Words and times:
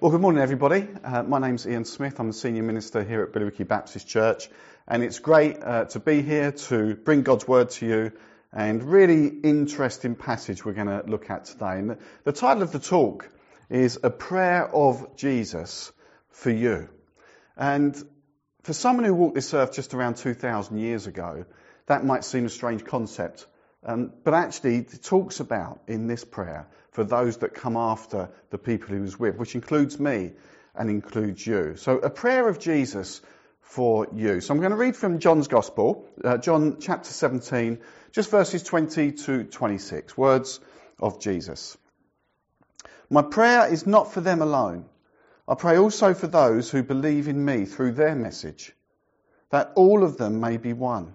Well, 0.00 0.10
good 0.10 0.22
morning, 0.22 0.40
everybody. 0.40 0.88
Uh, 1.04 1.24
my 1.24 1.38
name's 1.38 1.66
Ian 1.66 1.84
Smith. 1.84 2.18
I'm 2.20 2.28
the 2.28 2.32
senior 2.32 2.62
minister 2.62 3.04
here 3.04 3.22
at 3.22 3.32
Billericay 3.32 3.68
Baptist 3.68 4.08
Church, 4.08 4.48
and 4.88 5.02
it's 5.02 5.18
great 5.18 5.62
uh, 5.62 5.84
to 5.84 6.00
be 6.00 6.22
here 6.22 6.52
to 6.52 6.94
bring 6.94 7.20
God's 7.20 7.46
word 7.46 7.68
to 7.72 7.86
you. 7.86 8.12
And 8.50 8.82
really 8.82 9.26
interesting 9.26 10.14
passage 10.14 10.64
we're 10.64 10.72
going 10.72 10.86
to 10.86 11.02
look 11.06 11.28
at 11.28 11.44
today. 11.44 11.80
And 11.80 11.90
the, 11.90 11.98
the 12.24 12.32
title 12.32 12.62
of 12.62 12.72
the 12.72 12.78
talk 12.78 13.28
is 13.68 13.98
"A 14.02 14.08
Prayer 14.08 14.74
of 14.74 15.16
Jesus 15.16 15.92
for 16.30 16.50
You." 16.50 16.88
And 17.54 17.94
for 18.62 18.72
someone 18.72 19.04
who 19.04 19.12
walked 19.12 19.34
this 19.34 19.52
earth 19.52 19.74
just 19.74 19.92
around 19.92 20.16
2,000 20.16 20.78
years 20.78 21.08
ago, 21.08 21.44
that 21.88 22.06
might 22.06 22.24
seem 22.24 22.46
a 22.46 22.48
strange 22.48 22.86
concept. 22.86 23.44
Um, 23.82 24.12
but 24.24 24.34
actually, 24.34 24.76
it 24.78 25.02
talks 25.02 25.40
about 25.40 25.80
in 25.86 26.06
this 26.06 26.24
prayer 26.24 26.68
for 26.92 27.02
those 27.02 27.38
that 27.38 27.54
come 27.54 27.76
after 27.76 28.28
the 28.50 28.58
people 28.58 28.94
he 28.94 29.00
was 29.00 29.18
with, 29.18 29.36
which 29.36 29.54
includes 29.54 29.98
me 29.98 30.32
and 30.74 30.90
includes 30.90 31.46
you. 31.46 31.76
So, 31.76 31.98
a 31.98 32.10
prayer 32.10 32.46
of 32.48 32.58
Jesus 32.58 33.22
for 33.62 34.06
you. 34.12 34.40
So, 34.40 34.52
I'm 34.52 34.60
going 34.60 34.72
to 34.72 34.76
read 34.76 34.96
from 34.96 35.18
John's 35.18 35.48
Gospel, 35.48 36.04
uh, 36.22 36.36
John 36.36 36.76
chapter 36.78 37.10
17, 37.10 37.78
just 38.12 38.30
verses 38.30 38.62
20 38.62 39.12
to 39.12 39.44
26, 39.44 40.16
words 40.16 40.60
of 40.98 41.18
Jesus. 41.18 41.78
My 43.08 43.22
prayer 43.22 43.72
is 43.72 43.86
not 43.86 44.12
for 44.12 44.20
them 44.20 44.42
alone. 44.42 44.84
I 45.48 45.54
pray 45.54 45.78
also 45.78 46.12
for 46.12 46.26
those 46.26 46.70
who 46.70 46.82
believe 46.82 47.28
in 47.28 47.42
me 47.42 47.64
through 47.64 47.92
their 47.92 48.14
message, 48.14 48.72
that 49.48 49.72
all 49.74 50.04
of 50.04 50.18
them 50.18 50.38
may 50.38 50.58
be 50.58 50.74
one 50.74 51.14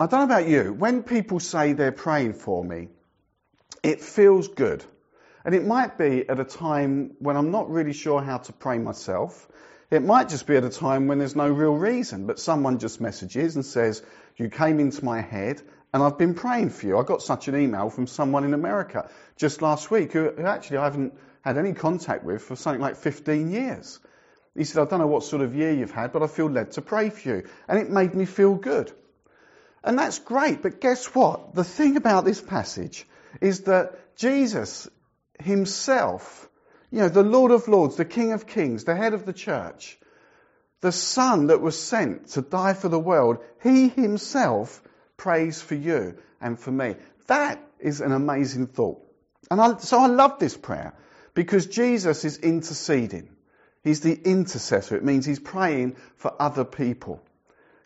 I 0.00 0.06
don't 0.06 0.20
know 0.20 0.34
about 0.34 0.48
you. 0.48 0.72
When 0.72 1.02
people 1.02 1.40
say 1.40 1.74
they're 1.74 1.92
praying 1.92 2.32
for 2.32 2.64
me, 2.64 2.88
it 3.82 4.00
feels 4.00 4.48
good. 4.48 4.82
And 5.44 5.54
it 5.54 5.66
might 5.66 5.98
be 5.98 6.26
at 6.26 6.40
a 6.40 6.44
time 6.44 7.16
when 7.18 7.36
I'm 7.36 7.50
not 7.50 7.70
really 7.70 7.92
sure 7.92 8.22
how 8.22 8.38
to 8.38 8.52
pray 8.54 8.78
myself. 8.78 9.46
It 9.90 10.02
might 10.02 10.30
just 10.30 10.46
be 10.46 10.56
at 10.56 10.64
a 10.64 10.70
time 10.70 11.06
when 11.06 11.18
there's 11.18 11.36
no 11.36 11.50
real 11.50 11.74
reason, 11.74 12.26
but 12.26 12.38
someone 12.38 12.78
just 12.78 12.98
messages 12.98 13.56
and 13.56 13.64
says, 13.64 14.02
You 14.36 14.48
came 14.48 14.80
into 14.80 15.04
my 15.04 15.20
head 15.20 15.60
and 15.92 16.02
I've 16.02 16.16
been 16.16 16.32
praying 16.32 16.70
for 16.70 16.86
you. 16.86 16.96
I 16.96 17.02
got 17.02 17.20
such 17.20 17.48
an 17.48 17.60
email 17.60 17.90
from 17.90 18.06
someone 18.06 18.44
in 18.44 18.54
America 18.54 19.10
just 19.36 19.60
last 19.60 19.90
week 19.90 20.14
who, 20.14 20.30
who 20.30 20.46
actually 20.46 20.78
I 20.78 20.84
haven't 20.84 21.12
had 21.42 21.58
any 21.58 21.74
contact 21.74 22.24
with 22.24 22.40
for 22.40 22.56
something 22.56 22.80
like 22.80 22.96
15 22.96 23.50
years. 23.50 24.00
He 24.56 24.64
said, 24.64 24.80
I 24.80 24.88
don't 24.88 25.00
know 25.00 25.06
what 25.08 25.24
sort 25.24 25.42
of 25.42 25.54
year 25.54 25.72
you've 25.72 25.90
had, 25.90 26.14
but 26.14 26.22
I 26.22 26.26
feel 26.26 26.48
led 26.48 26.70
to 26.72 26.80
pray 26.80 27.10
for 27.10 27.28
you. 27.28 27.48
And 27.68 27.78
it 27.78 27.90
made 27.90 28.14
me 28.14 28.24
feel 28.24 28.54
good. 28.54 28.90
And 29.82 29.98
that's 29.98 30.18
great, 30.18 30.62
but 30.62 30.80
guess 30.80 31.06
what? 31.14 31.54
The 31.54 31.64
thing 31.64 31.96
about 31.96 32.24
this 32.24 32.40
passage 32.40 33.06
is 33.40 33.62
that 33.62 34.16
Jesus 34.16 34.88
himself, 35.38 36.48
you 36.90 36.98
know, 36.98 37.08
the 37.08 37.22
Lord 37.22 37.50
of 37.50 37.66
Lords, 37.68 37.96
the 37.96 38.04
King 38.04 38.32
of 38.32 38.46
Kings, 38.46 38.84
the 38.84 38.94
head 38.94 39.14
of 39.14 39.24
the 39.24 39.32
church, 39.32 39.98
the 40.80 40.92
Son 40.92 41.46
that 41.46 41.60
was 41.60 41.80
sent 41.80 42.28
to 42.28 42.42
die 42.42 42.74
for 42.74 42.88
the 42.88 42.98
world, 42.98 43.38
he 43.62 43.88
himself 43.88 44.82
prays 45.16 45.60
for 45.60 45.74
you 45.74 46.18
and 46.40 46.58
for 46.58 46.70
me. 46.70 46.96
That 47.26 47.62
is 47.78 48.00
an 48.00 48.12
amazing 48.12 48.66
thought. 48.66 49.00
And 49.50 49.60
I, 49.60 49.76
so 49.78 49.98
I 49.98 50.06
love 50.06 50.38
this 50.38 50.56
prayer 50.56 50.94
because 51.34 51.66
Jesus 51.66 52.24
is 52.24 52.38
interceding. 52.38 53.28
He's 53.82 54.00
the 54.00 54.14
intercessor. 54.14 54.96
It 54.96 55.04
means 55.04 55.24
he's 55.24 55.40
praying 55.40 55.96
for 56.16 56.34
other 56.38 56.64
people. 56.64 57.22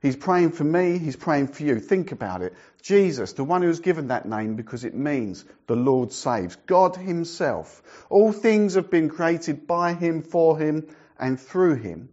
He's 0.05 0.17
praying 0.17 0.51
for 0.51 0.65
me, 0.65 0.99
he's 0.99 1.17
praying 1.17 1.47
for 1.47 1.63
you. 1.63 1.81
Think 1.81 2.13
about 2.13 2.43
it. 2.43 2.53
Jesus, 2.83 3.33
the 3.33 3.43
one 3.43 3.63
who 3.63 3.69
was 3.69 3.81
given 3.81 4.09
that 4.09 4.29
name 4.29 4.55
because 4.55 4.85
it 4.85 4.95
means 4.95 5.43
the 5.67 5.77
Lord 5.77 6.13
saves. 6.13 6.57
God 6.67 6.95
himself. 6.95 7.83
All 8.11 8.31
things 8.31 8.75
have 8.75 8.91
been 8.91 9.09
created 9.09 9.67
by 9.67 9.95
him, 9.95 10.21
for 10.21 10.59
him, 10.59 10.95
and 11.19 11.41
through 11.41 11.77
him. 11.77 12.11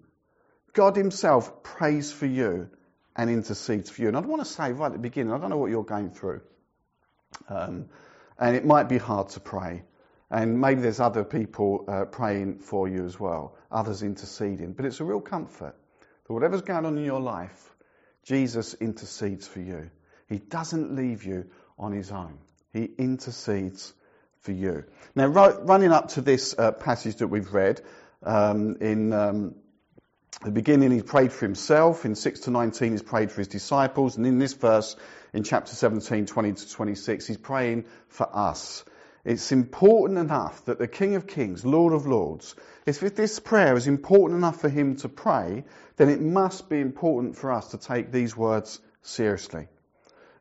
God 0.71 0.95
himself 0.95 1.63
prays 1.63 2.13
for 2.13 2.25
you 2.25 2.69
and 3.17 3.29
intercedes 3.29 3.89
for 3.89 4.03
you. 4.03 4.07
And 4.07 4.15
I 4.15 4.21
want 4.21 4.41
to 4.41 4.47
say 4.47 4.71
right 4.71 4.85
at 4.85 4.93
the 4.93 4.97
beginning, 4.97 5.33
I 5.33 5.37
don't 5.37 5.49
know 5.49 5.57
what 5.57 5.69
you're 5.69 5.83
going 5.83 6.11
through. 6.11 6.39
Um, 7.49 7.89
and 8.39 8.55
it 8.55 8.63
might 8.63 8.87
be 8.87 8.99
hard 8.99 9.27
to 9.31 9.41
pray. 9.41 9.83
And 10.29 10.61
maybe 10.61 10.79
there's 10.79 11.01
other 11.01 11.25
people 11.25 11.83
uh, 11.89 12.05
praying 12.05 12.59
for 12.59 12.87
you 12.87 13.03
as 13.03 13.19
well, 13.19 13.57
others 13.69 14.01
interceding. 14.01 14.71
But 14.71 14.85
it's 14.85 15.01
a 15.01 15.03
real 15.03 15.19
comfort 15.19 15.75
that 16.25 16.33
whatever's 16.33 16.61
going 16.61 16.85
on 16.85 16.97
in 16.97 17.03
your 17.03 17.19
life, 17.19 17.70
Jesus 18.23 18.73
intercedes 18.75 19.47
for 19.47 19.59
you. 19.59 19.89
He 20.27 20.37
doesn't 20.37 20.95
leave 20.95 21.23
you 21.23 21.47
on 21.77 21.91
his 21.91 22.11
own. 22.11 22.37
He 22.73 22.89
intercedes 22.97 23.93
for 24.41 24.51
you. 24.51 24.85
Now, 25.15 25.27
running 25.27 25.91
up 25.91 26.09
to 26.09 26.21
this 26.21 26.55
uh, 26.57 26.71
passage 26.71 27.17
that 27.17 27.27
we've 27.27 27.53
read, 27.53 27.81
um, 28.23 28.77
in 28.79 29.13
um, 29.13 29.55
the 30.43 30.51
beginning 30.51 30.91
he 30.91 31.01
prayed 31.01 31.31
for 31.31 31.45
himself, 31.45 32.05
in 32.05 32.15
6 32.15 32.41
to 32.41 32.51
19 32.51 32.91
he's 32.91 33.01
prayed 33.01 33.31
for 33.31 33.41
his 33.41 33.47
disciples, 33.47 34.17
and 34.17 34.25
in 34.25 34.39
this 34.39 34.53
verse, 34.53 34.95
in 35.33 35.43
chapter 35.43 35.73
17, 35.73 36.25
20 36.25 36.53
to 36.53 36.69
26, 36.69 37.27
he's 37.27 37.37
praying 37.37 37.85
for 38.07 38.27
us. 38.31 38.83
It's 39.23 39.51
important 39.51 40.17
enough 40.17 40.65
that 40.65 40.79
the 40.79 40.87
King 40.87 41.15
of 41.15 41.27
Kings, 41.27 41.63
Lord 41.63 41.93
of 41.93 42.07
Lords, 42.07 42.55
if 42.85 42.99
this 42.99 43.39
prayer 43.39 43.75
is 43.75 43.87
important 43.87 44.37
enough 44.37 44.59
for 44.59 44.69
him 44.69 44.95
to 44.97 45.09
pray, 45.09 45.63
then 45.97 46.09
it 46.09 46.21
must 46.21 46.69
be 46.69 46.79
important 46.79 47.37
for 47.37 47.51
us 47.51 47.69
to 47.69 47.77
take 47.77 48.11
these 48.11 48.35
words 48.35 48.79
seriously. 49.03 49.67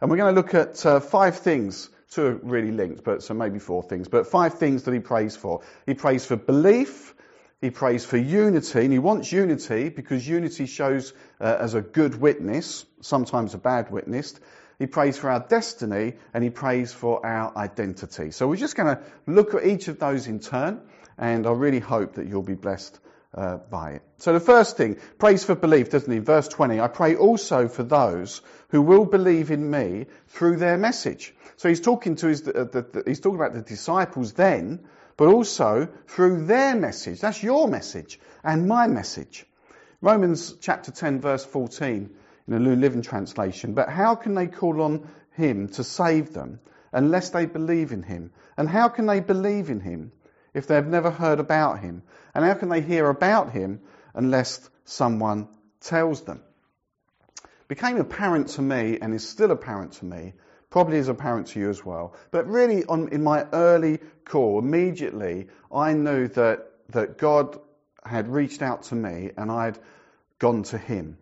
And 0.00 0.10
we're 0.10 0.16
going 0.16 0.34
to 0.34 0.40
look 0.40 0.54
at 0.54 0.86
uh, 0.86 1.00
five 1.00 1.40
things, 1.40 1.90
two 2.10 2.24
are 2.24 2.34
really 2.36 2.70
linked, 2.70 3.04
but 3.04 3.22
so 3.22 3.34
maybe 3.34 3.58
four 3.58 3.82
things, 3.82 4.08
but 4.08 4.26
five 4.26 4.54
things 4.54 4.84
that 4.84 4.94
he 4.94 5.00
prays 5.00 5.36
for. 5.36 5.60
He 5.84 5.92
prays 5.92 6.24
for 6.24 6.36
belief, 6.36 7.14
he 7.60 7.70
prays 7.70 8.06
for 8.06 8.16
unity, 8.16 8.80
and 8.80 8.92
he 8.92 8.98
wants 8.98 9.30
unity 9.30 9.90
because 9.90 10.26
unity 10.26 10.64
shows 10.64 11.12
uh, 11.38 11.56
as 11.60 11.74
a 11.74 11.82
good 11.82 12.18
witness, 12.18 12.86
sometimes 13.02 13.52
a 13.52 13.58
bad 13.58 13.90
witness. 13.90 14.40
He 14.80 14.86
prays 14.86 15.18
for 15.18 15.30
our 15.30 15.40
destiny, 15.40 16.14
and 16.32 16.42
he 16.42 16.48
prays 16.48 16.90
for 16.90 17.24
our 17.24 17.54
identity. 17.54 18.30
So 18.30 18.48
we're 18.48 18.56
just 18.56 18.76
going 18.76 18.96
to 18.96 19.02
look 19.26 19.52
at 19.52 19.66
each 19.66 19.88
of 19.88 19.98
those 19.98 20.26
in 20.26 20.40
turn, 20.40 20.80
and 21.18 21.46
I 21.46 21.50
really 21.50 21.80
hope 21.80 22.14
that 22.14 22.26
you'll 22.26 22.42
be 22.42 22.54
blessed 22.54 22.98
uh, 23.34 23.58
by 23.58 23.90
it. 23.90 24.02
So 24.16 24.32
the 24.32 24.40
first 24.40 24.78
thing, 24.78 24.96
prays 25.18 25.44
for 25.44 25.54
belief, 25.54 25.90
doesn't 25.90 26.10
he? 26.10 26.18
Verse 26.20 26.48
20, 26.48 26.80
I 26.80 26.88
pray 26.88 27.14
also 27.14 27.68
for 27.68 27.82
those 27.82 28.40
who 28.70 28.80
will 28.80 29.04
believe 29.04 29.50
in 29.50 29.70
me 29.70 30.06
through 30.28 30.56
their 30.56 30.78
message. 30.78 31.34
So 31.58 31.68
he's 31.68 31.82
talking 31.82 32.16
to 32.16 32.28
his, 32.28 32.48
uh, 32.48 32.64
the, 32.72 32.80
the, 32.80 33.02
he's 33.06 33.20
talking 33.20 33.38
about 33.38 33.52
the 33.52 33.60
disciples 33.60 34.32
then, 34.32 34.80
but 35.18 35.28
also 35.28 35.90
through 36.06 36.46
their 36.46 36.74
message. 36.74 37.20
That's 37.20 37.42
your 37.42 37.68
message 37.68 38.18
and 38.42 38.66
my 38.66 38.86
message. 38.86 39.44
Romans 40.00 40.54
chapter 40.62 40.90
10 40.90 41.20
verse 41.20 41.44
14 41.44 42.08
in 42.50 42.62
the 42.62 42.70
New 42.70 42.76
Living 42.76 43.02
Translation. 43.02 43.72
But 43.74 43.88
how 43.88 44.14
can 44.16 44.34
they 44.34 44.46
call 44.46 44.82
on 44.82 45.08
him 45.32 45.68
to 45.70 45.84
save 45.84 46.34
them 46.34 46.60
unless 46.92 47.30
they 47.30 47.46
believe 47.46 47.92
in 47.92 48.02
him? 48.02 48.32
And 48.56 48.68
how 48.68 48.88
can 48.88 49.06
they 49.06 49.20
believe 49.20 49.70
in 49.70 49.80
him 49.80 50.12
if 50.52 50.66
they've 50.66 50.86
never 50.86 51.10
heard 51.10 51.40
about 51.40 51.78
him? 51.78 52.02
And 52.34 52.44
how 52.44 52.54
can 52.54 52.68
they 52.68 52.82
hear 52.82 53.08
about 53.08 53.50
him 53.52 53.80
unless 54.14 54.68
someone 54.84 55.48
tells 55.80 56.22
them? 56.24 56.42
It 57.36 57.68
became 57.68 57.96
apparent 57.96 58.48
to 58.48 58.62
me 58.62 58.98
and 59.00 59.14
is 59.14 59.26
still 59.26 59.52
apparent 59.52 59.92
to 59.94 60.04
me 60.04 60.34
Probably 60.70 60.98
is 60.98 61.08
apparent 61.08 61.48
to 61.48 61.60
you 61.60 61.68
as 61.68 61.84
well. 61.84 62.14
But 62.30 62.46
really, 62.46 62.84
on, 62.84 63.08
in 63.08 63.24
my 63.24 63.44
early 63.52 63.98
call, 64.24 64.60
immediately, 64.60 65.48
I 65.72 65.94
knew 65.94 66.28
that, 66.28 66.70
that 66.90 67.18
God 67.18 67.58
had 68.04 68.28
reached 68.28 68.62
out 68.62 68.84
to 68.84 68.94
me 68.94 69.32
and 69.36 69.50
I'd 69.50 69.78
gone 70.38 70.62
to 70.64 70.78
Him. 70.78 71.18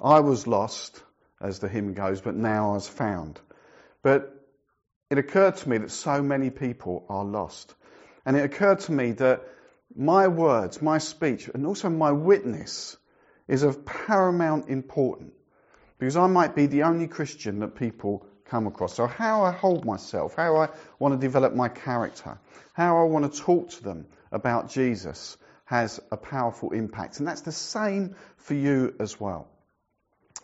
I 0.00 0.20
was 0.20 0.46
lost, 0.46 1.02
as 1.40 1.58
the 1.58 1.68
hymn 1.68 1.94
goes, 1.94 2.20
but 2.20 2.34
now 2.34 2.70
I 2.70 2.74
was 2.74 2.88
found. 2.88 3.40
But 4.02 4.32
it 5.10 5.18
occurred 5.18 5.56
to 5.56 5.68
me 5.68 5.78
that 5.78 5.90
so 5.90 6.22
many 6.22 6.50
people 6.50 7.06
are 7.08 7.24
lost. 7.24 7.74
And 8.24 8.36
it 8.36 8.44
occurred 8.44 8.80
to 8.80 8.92
me 8.92 9.12
that 9.12 9.42
my 9.94 10.28
words, 10.28 10.82
my 10.82 10.98
speech, 10.98 11.48
and 11.48 11.66
also 11.66 11.88
my 11.88 12.12
witness 12.12 12.96
is 13.48 13.62
of 13.62 13.86
paramount 13.86 14.68
importance 14.68 15.32
because 15.98 16.16
I 16.16 16.26
might 16.26 16.54
be 16.54 16.66
the 16.66 16.82
only 16.82 17.06
Christian 17.06 17.60
that 17.60 17.76
people 17.76 18.26
come 18.44 18.66
across. 18.66 18.94
So 18.94 19.06
how 19.06 19.44
I 19.44 19.52
hold 19.52 19.84
myself, 19.84 20.34
how 20.34 20.56
I 20.56 20.68
want 20.98 21.18
to 21.18 21.26
develop 21.26 21.54
my 21.54 21.68
character, 21.68 22.38
how 22.74 22.98
I 22.98 23.04
want 23.04 23.32
to 23.32 23.40
talk 23.40 23.70
to 23.70 23.82
them 23.82 24.06
about 24.30 24.70
Jesus 24.70 25.36
has 25.64 26.00
a 26.12 26.16
powerful 26.16 26.72
impact. 26.72 27.18
And 27.18 27.26
that's 27.26 27.40
the 27.40 27.52
same 27.52 28.14
for 28.36 28.54
you 28.54 28.94
as 29.00 29.18
well. 29.18 29.48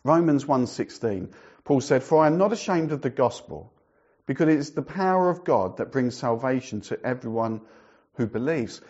Romans 0.05 0.45
1:16 0.47 1.29
Paul 1.65 1.81
said, 1.81 2.03
"For 2.03 2.25
I 2.25 2.27
am 2.27 2.39
not 2.39 2.53
ashamed 2.53 2.93
of 2.93 3.03
the 3.03 3.11
gospel, 3.11 3.73
because 4.27 4.49
it 4.49 4.59
is 4.59 4.73
the 4.73 4.83
power 4.83 5.31
of 5.31 5.45
God 5.45 5.77
that 5.77 5.93
brings 5.93 6.17
salvation 6.17 6.81
to 6.83 7.07
everyone 7.07 7.61
who 8.15 8.27
believes." 8.27 8.81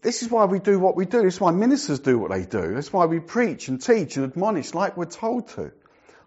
This 0.00 0.22
is 0.22 0.30
why 0.30 0.46
we 0.46 0.58
do 0.58 0.80
what 0.80 0.96
we 0.96 1.04
do. 1.04 1.22
This 1.22 1.34
is 1.34 1.40
why 1.40 1.50
ministers 1.52 2.00
do 2.00 2.18
what 2.18 2.30
they 2.30 2.44
do. 2.44 2.74
That's 2.74 2.92
why 2.92 3.06
we 3.06 3.20
preach 3.20 3.68
and 3.68 3.80
teach 3.80 4.16
and 4.16 4.24
admonish 4.24 4.74
like 4.74 4.96
we're 4.96 5.04
told 5.04 5.48
to. 5.48 5.70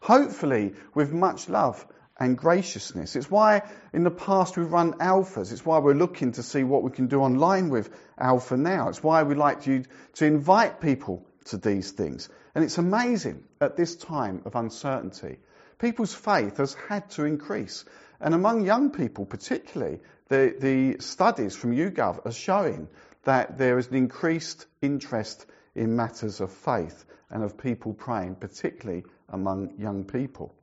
Hopefully 0.02 0.76
with 0.94 1.12
much 1.12 1.50
love 1.50 1.86
and 2.18 2.38
graciousness. 2.38 3.16
It's 3.18 3.30
why 3.30 3.64
in 3.92 4.04
the 4.04 4.12
past 4.12 4.56
we've 4.56 4.72
run 4.72 4.94
alphas. 4.94 5.52
It's 5.52 5.66
why 5.66 5.80
we're 5.80 5.94
looking 5.94 6.32
to 6.34 6.44
see 6.44 6.64
what 6.64 6.84
we 6.84 6.92
can 6.92 7.08
do 7.08 7.22
online 7.22 7.70
with 7.70 7.90
alpha 8.18 8.56
now. 8.56 8.88
It's 8.88 9.04
why 9.04 9.24
we 9.24 9.36
like 9.36 9.64
to 9.64 9.84
invite 10.22 10.80
people 10.80 11.26
to 11.46 11.58
these 11.58 11.92
things. 11.92 12.30
And 12.54 12.64
it's 12.64 12.78
amazing 12.78 13.44
at 13.62 13.76
this 13.76 13.96
time 13.96 14.42
of 14.46 14.56
uncertainty. 14.56 15.38
People's 15.80 16.14
faith 16.14 16.58
has 16.58 16.74
had 16.74 17.10
to 17.12 17.26
increase. 17.26 17.86
And 18.20 18.34
among 18.34 18.66
young 18.66 18.92
people 18.92 19.26
particularly, 19.26 20.00
the, 20.30 20.56
the 20.60 21.04
studies 21.04 21.56
from 21.56 21.76
YouGov 21.76 22.26
are 22.26 22.32
showing 22.32 22.88
that 23.24 23.58
there 23.58 23.78
is 23.78 23.88
an 23.88 23.96
increased 23.96 24.66
interest 24.82 25.46
in 25.76 25.96
matters 25.96 26.40
of 26.40 26.52
faith 26.52 27.06
and 27.30 27.44
of 27.44 27.58
people 27.58 27.94
praying, 27.94 28.36
particularly 28.36 29.04
among 29.30 29.76
young 29.78 30.06
people. 30.06 30.56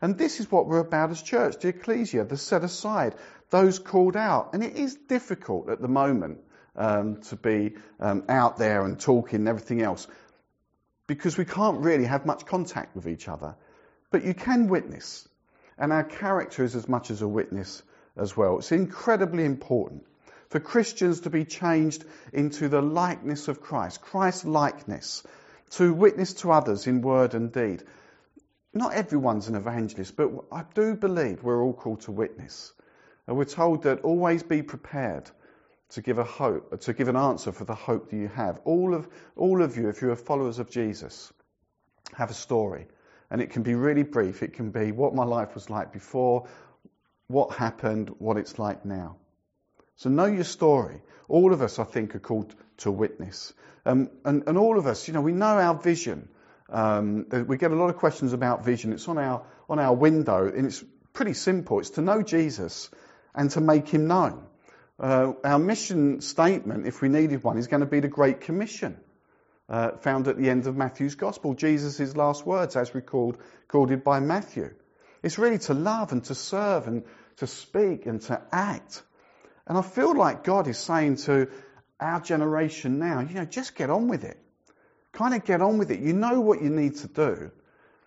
And 0.00 0.18
this 0.18 0.40
is 0.40 0.50
what 0.50 0.66
we're 0.66 0.80
about 0.80 1.10
as 1.10 1.22
church, 1.22 1.60
the 1.60 1.68
ecclesia, 1.68 2.24
the 2.24 2.36
set 2.36 2.64
aside, 2.64 3.14
those 3.50 3.78
called 3.78 4.16
out. 4.16 4.52
And 4.52 4.62
it 4.62 4.76
is 4.76 4.96
difficult 4.96 5.70
at 5.70 5.80
the 5.80 5.88
moment 5.88 6.40
um, 6.76 7.20
to 7.22 7.36
be 7.36 7.74
um, 8.00 8.24
out 8.28 8.56
there 8.58 8.84
and 8.84 8.98
talking 8.98 9.40
and 9.40 9.48
everything 9.48 9.82
else 9.82 10.06
because 11.06 11.36
we 11.36 11.44
can't 11.44 11.80
really 11.80 12.04
have 12.04 12.24
much 12.24 12.46
contact 12.46 12.94
with 12.96 13.06
each 13.06 13.28
other. 13.28 13.54
But 14.10 14.24
you 14.24 14.34
can 14.34 14.68
witness. 14.68 15.28
And 15.78 15.92
our 15.92 16.04
character 16.04 16.64
is 16.64 16.76
as 16.76 16.88
much 16.88 17.10
as 17.10 17.22
a 17.22 17.28
witness 17.28 17.82
as 18.16 18.36
well. 18.36 18.58
It's 18.58 18.72
incredibly 18.72 19.44
important 19.44 20.04
for 20.48 20.60
Christians 20.60 21.20
to 21.20 21.30
be 21.30 21.44
changed 21.44 22.04
into 22.32 22.68
the 22.68 22.82
likeness 22.82 23.48
of 23.48 23.60
Christ, 23.60 24.02
Christ's 24.02 24.44
likeness, 24.44 25.22
to 25.70 25.92
witness 25.92 26.34
to 26.34 26.52
others 26.52 26.86
in 26.86 27.00
word 27.00 27.34
and 27.34 27.50
deed. 27.50 27.82
Not 28.74 28.94
everyone's 28.94 29.48
an 29.48 29.54
evangelist, 29.54 30.16
but 30.16 30.30
I 30.50 30.64
do 30.74 30.94
believe 30.94 31.42
we're 31.42 31.62
all 31.62 31.72
called 31.72 32.02
to 32.02 32.12
witness. 32.12 32.72
And 33.26 33.36
we're 33.36 33.44
told 33.44 33.84
that 33.84 34.02
always 34.02 34.42
be 34.42 34.62
prepared 34.62 35.30
to 35.92 36.00
give 36.00 36.18
a 36.18 36.24
hope, 36.24 36.80
to 36.80 36.92
give 36.92 37.08
an 37.08 37.16
answer 37.16 37.52
for 37.52 37.64
the 37.64 37.74
hope 37.74 38.10
that 38.10 38.16
you 38.16 38.28
have. 38.28 38.60
All 38.64 38.94
of, 38.94 39.08
all 39.36 39.62
of 39.62 39.76
you, 39.76 39.88
if 39.88 40.00
you're 40.00 40.16
followers 40.16 40.58
of 40.58 40.70
Jesus, 40.70 41.32
have 42.14 42.30
a 42.30 42.34
story. 42.34 42.86
And 43.30 43.40
it 43.40 43.50
can 43.50 43.62
be 43.62 43.74
really 43.74 44.02
brief. 44.02 44.42
It 44.42 44.54
can 44.54 44.70
be 44.70 44.92
what 44.92 45.14
my 45.14 45.24
life 45.24 45.54
was 45.54 45.70
like 45.70 45.92
before, 45.92 46.48
what 47.28 47.52
happened, 47.52 48.10
what 48.18 48.36
it's 48.36 48.58
like 48.58 48.84
now. 48.84 49.16
So 49.96 50.08
know 50.08 50.26
your 50.26 50.44
story. 50.44 51.02
All 51.28 51.52
of 51.52 51.62
us, 51.62 51.78
I 51.78 51.84
think, 51.84 52.14
are 52.14 52.20
called 52.20 52.54
to 52.78 52.90
witness. 52.90 53.52
Um, 53.84 54.10
and, 54.24 54.44
and 54.46 54.58
all 54.58 54.78
of 54.78 54.86
us, 54.86 55.08
you 55.08 55.14
know, 55.14 55.20
we 55.20 55.32
know 55.32 55.58
our 55.58 55.74
vision. 55.74 56.28
Um, 56.70 57.26
we 57.46 57.58
get 57.58 57.70
a 57.70 57.76
lot 57.76 57.90
of 57.90 57.96
questions 57.96 58.32
about 58.32 58.64
vision. 58.64 58.92
It's 58.92 59.08
on 59.08 59.18
our, 59.18 59.44
on 59.68 59.78
our 59.78 59.94
window, 59.94 60.46
and 60.48 60.66
it's 60.66 60.82
pretty 61.12 61.34
simple. 61.34 61.80
It's 61.80 61.90
to 61.90 62.00
know 62.00 62.22
Jesus 62.22 62.90
and 63.34 63.50
to 63.50 63.60
make 63.60 63.88
him 63.88 64.06
known. 64.06 64.46
Uh, 65.02 65.32
our 65.42 65.58
mission 65.58 66.20
statement, 66.20 66.86
if 66.86 67.02
we 67.02 67.08
needed 67.08 67.42
one, 67.42 67.58
is 67.58 67.66
going 67.66 67.80
to 67.80 67.86
be 67.86 67.98
the 67.98 68.06
Great 68.06 68.40
Commission, 68.40 68.96
uh, 69.68 69.90
found 69.96 70.28
at 70.28 70.36
the 70.36 70.48
end 70.48 70.68
of 70.68 70.76
Matthew's 70.76 71.16
Gospel. 71.16 71.54
Jesus' 71.54 72.14
last 72.14 72.46
words, 72.46 72.76
as 72.76 72.94
recorded, 72.94 73.40
recorded 73.62 74.04
by 74.04 74.20
Matthew. 74.20 74.72
It's 75.24 75.38
really 75.38 75.58
to 75.58 75.74
love 75.74 76.12
and 76.12 76.22
to 76.26 76.36
serve 76.36 76.86
and 76.86 77.02
to 77.38 77.48
speak 77.48 78.06
and 78.06 78.20
to 78.22 78.40
act. 78.52 79.02
And 79.66 79.76
I 79.76 79.82
feel 79.82 80.16
like 80.16 80.44
God 80.44 80.68
is 80.68 80.78
saying 80.78 81.16
to 81.16 81.48
our 81.98 82.20
generation 82.20 83.00
now, 83.00 83.20
you 83.20 83.34
know, 83.34 83.44
just 83.44 83.74
get 83.74 83.90
on 83.90 84.06
with 84.06 84.22
it. 84.22 84.38
Kind 85.10 85.34
of 85.34 85.44
get 85.44 85.62
on 85.62 85.78
with 85.78 85.90
it. 85.90 85.98
You 85.98 86.12
know 86.12 86.40
what 86.40 86.62
you 86.62 86.70
need 86.70 86.98
to 86.98 87.08
do. 87.08 87.50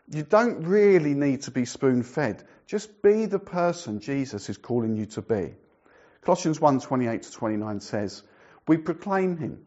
You 0.10 0.24
don't 0.24 0.64
really 0.64 1.14
need 1.14 1.42
to 1.42 1.52
be 1.52 1.66
spoon 1.66 2.04
fed. 2.04 2.42
Just 2.68 3.02
be 3.02 3.26
the 3.26 3.40
person 3.40 4.00
Jesus 4.00 4.48
is 4.50 4.58
calling 4.58 4.96
you 4.96 5.08
to 5.08 5.22
be. 5.22 5.56
Colossians 6.26 6.60
1 6.60 6.80
28 6.80 7.22
to 7.22 7.32
29 7.32 7.80
says, 7.82 8.24
We 8.68 8.78
proclaim 8.78 9.38
him, 9.38 9.60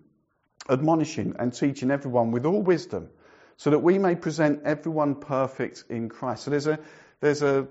admonishing 0.69 1.37
and 1.39 1.55
teaching 1.55 1.93
everyone 1.93 2.33
with 2.33 2.47
all 2.47 2.61
wisdom, 2.61 3.11
so 3.57 3.71
that 3.71 3.79
we 3.79 3.99
may 3.99 4.17
present 4.17 4.63
everyone 4.65 5.15
perfect 5.15 5.85
in 5.89 6.09
Christ. 6.09 6.43
So 6.43 6.51
there's 6.51 6.67
a, 6.67 6.81
there's 7.21 7.43
a, 7.43 7.69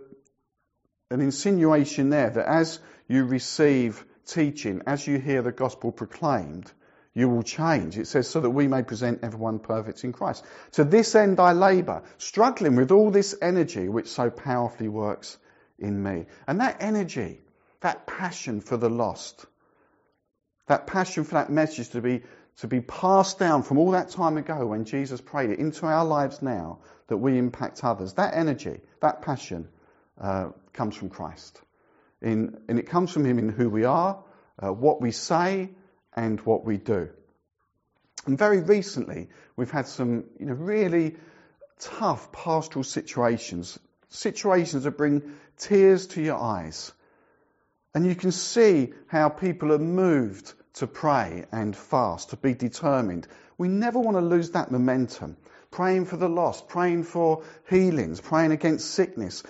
an 1.12 1.20
insinuation 1.20 2.10
there 2.10 2.30
that 2.30 2.48
as 2.48 2.80
you 3.10 3.26
receive 3.26 4.06
teaching, 4.26 4.84
as 4.88 5.06
you 5.06 5.20
hear 5.20 5.42
the 5.42 5.52
gospel 5.52 5.92
proclaimed, 5.92 6.72
you 7.14 7.28
will 7.28 7.44
change. 7.44 7.98
It 7.98 8.08
says, 8.08 8.30
so 8.30 8.40
that 8.40 8.52
we 8.52 8.70
may 8.70 8.84
present 8.84 9.20
everyone 9.22 9.60
perfect 9.60 10.06
in 10.06 10.14
Christ. 10.14 10.46
To 10.74 10.86
this 10.86 11.14
end 11.14 11.42
I 11.42 11.52
labour, 11.52 12.04
struggling 12.20 12.78
with 12.78 12.92
all 12.92 13.12
this 13.12 13.36
energy 13.42 13.90
which 13.90 14.08
so 14.08 14.30
powerfully 14.30 14.88
works 14.88 15.38
in 15.78 16.02
me. 16.02 16.28
And 16.48 16.62
that 16.62 16.78
energy 16.80 17.42
that 17.82 18.08
passion 18.08 18.62
for 18.62 18.78
the 18.78 18.90
lost, 18.90 19.46
that 20.68 20.88
passion 20.88 21.24
for 21.24 21.36
that 21.36 21.50
message 21.50 21.90
to 21.90 22.02
be, 22.02 22.24
to 22.58 22.68
be 22.68 22.82
passed 22.82 23.40
down 23.40 23.64
from 23.64 23.78
all 23.78 23.92
that 23.92 24.10
time 24.10 24.38
ago 24.38 24.66
when 24.66 24.86
Jesus 24.86 25.22
prayed 25.22 25.50
it 25.50 25.60
into 25.60 25.86
our 25.86 26.06
lives 26.06 26.42
now, 26.42 26.80
that 27.08 27.18
we 27.18 27.38
impact 27.38 27.84
others. 27.84 28.14
That 28.14 28.34
energy, 28.34 28.82
that 29.02 29.22
passion, 29.22 29.68
uh, 30.20 30.50
comes 30.74 30.96
from 30.96 31.10
Christ. 31.10 31.62
In, 32.22 32.60
and 32.68 32.80
it 32.80 32.90
comes 32.90 33.12
from 33.12 33.26
Him 33.26 33.40
in 33.40 33.50
who 33.50 33.70
we 33.70 33.86
are, 33.86 34.24
uh, 34.62 34.74
what 34.74 35.02
we 35.02 35.12
say, 35.12 35.70
and 36.16 36.40
what 36.42 36.66
we 36.66 36.78
do. 36.78 37.10
And 38.26 38.38
very 38.38 38.60
recently, 38.60 39.30
we've 39.56 39.72
had 39.72 39.88
some, 39.88 40.26
you 40.40 40.48
know, 40.48 40.54
really 40.54 41.16
tough 41.80 42.32
pastoral 42.32 42.84
situations, 42.84 43.80
situations 44.10 44.84
that 44.84 44.98
bring 44.98 45.22
tears 45.58 46.08
to 46.08 46.22
your 46.22 46.38
eyes. 46.38 46.92
And 47.98 48.06
you 48.06 48.14
can 48.14 48.32
see 48.32 48.94
how 49.08 49.28
people 49.30 49.74
are 49.74 49.80
moved 49.80 50.54
to 50.76 50.86
pray 50.86 51.46
and 51.52 51.76
fast, 51.76 52.30
to 52.30 52.38
be 52.38 52.54
determined. 52.54 53.28
We 53.58 53.70
never 53.70 53.98
want 53.98 54.18
to 54.18 54.22
lose 54.22 54.52
that 54.52 54.70
momentum. 54.70 55.36
Praying 55.72 56.06
for 56.06 56.16
the 56.16 56.30
lost, 56.30 56.68
praying 56.68 57.06
for 57.06 57.42
healings, 57.68 58.22
praying 58.22 58.52
against 58.52 58.92
sickness. 58.92 59.42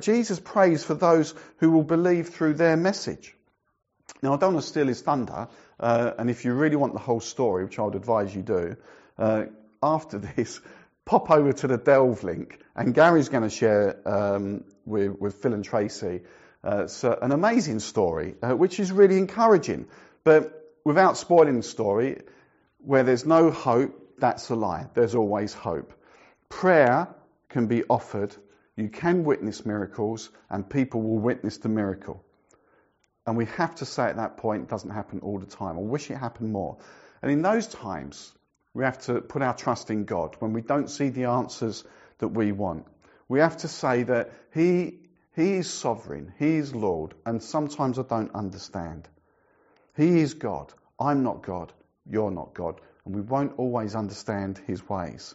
Jesus 0.00 0.38
prays 0.38 0.84
for 0.84 0.92
those 0.92 1.32
who 1.60 1.70
will 1.70 1.82
believe 1.82 2.28
through 2.28 2.52
their 2.52 2.76
message. 2.76 3.34
Now, 4.20 4.34
I 4.34 4.36
don't 4.36 4.52
want 4.52 4.64
to 4.64 4.70
steal 4.70 4.88
his 4.88 5.00
thunder, 5.00 5.48
uh, 5.80 6.10
and 6.18 6.28
if 6.28 6.44
you 6.44 6.52
really 6.52 6.76
want 6.76 6.92
the 6.92 6.98
whole 6.98 7.20
story, 7.20 7.64
which 7.64 7.78
I 7.78 7.84
would 7.84 7.94
advise 7.94 8.36
you 8.36 8.42
do, 8.42 8.76
uh, 9.16 9.44
after 9.82 10.18
this, 10.36 10.60
pop 11.06 11.30
over 11.30 11.54
to 11.54 11.68
the 11.68 11.78
Delve 11.78 12.22
link, 12.22 12.60
and 12.76 12.92
Gary's 12.92 13.30
going 13.30 13.44
to 13.44 13.48
share 13.48 13.96
um, 14.06 14.64
with, 14.84 15.18
with 15.18 15.36
Phil 15.36 15.54
and 15.54 15.64
Tracy 15.64 16.20
uh, 16.64 16.84
it's 16.84 17.04
an 17.04 17.32
amazing 17.32 17.80
story, 17.80 18.34
uh, 18.42 18.56
which 18.56 18.80
is 18.80 18.90
really 18.90 19.18
encouraging. 19.18 19.86
But 20.24 20.72
without 20.84 21.18
spoiling 21.18 21.56
the 21.58 21.62
story, 21.62 22.22
where 22.78 23.02
there's 23.02 23.26
no 23.26 23.50
hope, 23.50 24.18
that's 24.18 24.48
a 24.50 24.54
lie. 24.54 24.86
There's 24.94 25.14
always 25.14 25.52
hope. 25.52 25.92
Prayer 26.48 27.08
can 27.48 27.66
be 27.66 27.84
offered. 27.84 28.34
You 28.76 28.88
can 28.88 29.24
witness 29.24 29.66
miracles, 29.66 30.30
and 30.48 30.68
people 30.68 31.02
will 31.02 31.18
witness 31.18 31.58
the 31.58 31.68
miracle. 31.68 32.24
And 33.26 33.36
we 33.36 33.46
have 33.46 33.74
to 33.76 33.84
say 33.84 34.04
at 34.04 34.16
that 34.16 34.36
point, 34.36 34.64
it 34.64 34.68
doesn't 34.68 34.90
happen 34.90 35.20
all 35.20 35.38
the 35.38 35.46
time. 35.46 35.76
I 35.78 35.82
wish 35.82 36.10
it 36.10 36.16
happened 36.16 36.52
more. 36.52 36.78
And 37.22 37.30
in 37.30 37.42
those 37.42 37.66
times, 37.66 38.32
we 38.74 38.84
have 38.84 38.98
to 39.06 39.20
put 39.20 39.42
our 39.42 39.54
trust 39.54 39.90
in 39.90 40.04
God 40.04 40.36
when 40.40 40.52
we 40.52 40.60
don't 40.60 40.90
see 40.90 41.08
the 41.08 41.24
answers 41.24 41.84
that 42.18 42.28
we 42.28 42.52
want. 42.52 42.86
We 43.28 43.40
have 43.40 43.58
to 43.58 43.68
say 43.68 44.02
that 44.02 44.32
He 44.52 44.98
He 45.34 45.54
is 45.54 45.70
sovereign. 45.70 46.32
He 46.38 46.56
is 46.56 46.74
Lord. 46.74 47.14
And 47.26 47.42
sometimes 47.42 47.98
I 47.98 48.02
don't 48.02 48.34
understand. 48.34 49.08
He 49.96 50.20
is 50.20 50.34
God. 50.34 50.72
I'm 50.98 51.22
not 51.22 51.42
God. 51.42 51.72
You're 52.08 52.30
not 52.30 52.54
God. 52.54 52.80
And 53.04 53.14
we 53.14 53.20
won't 53.20 53.58
always 53.58 53.94
understand 53.94 54.58
his 54.66 54.88
ways. 54.88 55.34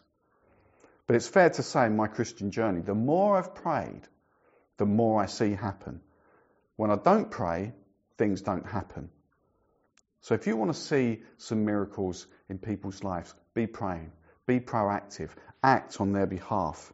But 1.08 1.16
it's 1.16 1.28
fair 1.28 1.50
to 1.50 1.64
say 1.64 1.86
in 1.88 1.96
my 1.96 2.08
Christian 2.08 2.52
journey, 2.52 2.82
the 2.82 2.94
more 2.94 3.38
I've 3.38 3.56
prayed, 3.56 4.02
the 4.78 4.86
more 4.86 5.22
I 5.22 5.26
see 5.26 5.54
happen. 5.54 6.02
When 6.76 6.92
I 6.92 6.96
don't 6.96 7.30
pray, 7.30 7.74
things 8.18 8.42
don't 8.42 8.66
happen. 8.66 9.10
So 10.22 10.36
if 10.36 10.48
you 10.48 10.56
want 10.56 10.74
to 10.74 10.80
see 10.80 11.22
some 11.38 11.66
miracles 11.66 12.28
in 12.50 12.58
people's 12.58 13.04
lives, 13.04 13.34
be 13.54 13.68
praying, 13.68 14.12
be 14.46 14.60
proactive, 14.60 15.32
act 15.64 16.00
on 16.00 16.14
their 16.14 16.28
behalf. 16.28 16.94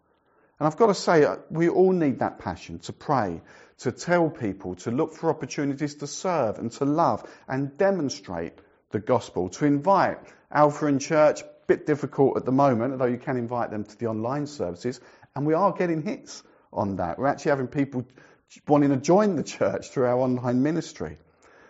And 0.59 0.67
I've 0.67 0.77
got 0.77 0.87
to 0.87 0.95
say, 0.95 1.25
uh, 1.25 1.37
we 1.49 1.67
all 1.67 1.91
need 1.91 2.19
that 2.19 2.39
passion 2.39 2.79
to 2.79 2.93
pray, 2.93 3.41
to 3.79 3.91
tell 3.91 4.29
people, 4.29 4.75
to 4.75 4.91
look 4.91 5.13
for 5.13 5.29
opportunities 5.29 5.95
to 5.95 6.07
serve 6.07 6.59
and 6.59 6.71
to 6.73 6.85
love 6.85 7.29
and 7.47 7.77
demonstrate 7.77 8.53
the 8.91 8.99
gospel, 8.99 9.49
to 9.49 9.65
invite 9.65 10.19
Alpha 10.51 10.87
in 10.87 10.99
church, 10.99 11.41
bit 11.67 11.85
difficult 11.85 12.37
at 12.37 12.45
the 12.45 12.51
moment, 12.51 12.93
although 12.93 13.05
you 13.05 13.17
can 13.17 13.37
invite 13.37 13.71
them 13.71 13.83
to 13.83 13.97
the 13.97 14.07
online 14.07 14.47
services, 14.47 15.01
and 15.35 15.45
we 15.45 15.53
are 15.53 15.73
getting 15.73 16.01
hits 16.01 16.43
on 16.71 16.97
that. 16.97 17.19
We're 17.19 17.27
actually 17.27 17.51
having 17.51 17.67
people 17.67 18.05
wanting 18.67 18.89
to 18.89 18.97
join 18.97 19.35
the 19.35 19.43
church 19.43 19.89
through 19.89 20.05
our 20.05 20.19
online 20.19 20.63
ministry. 20.63 21.17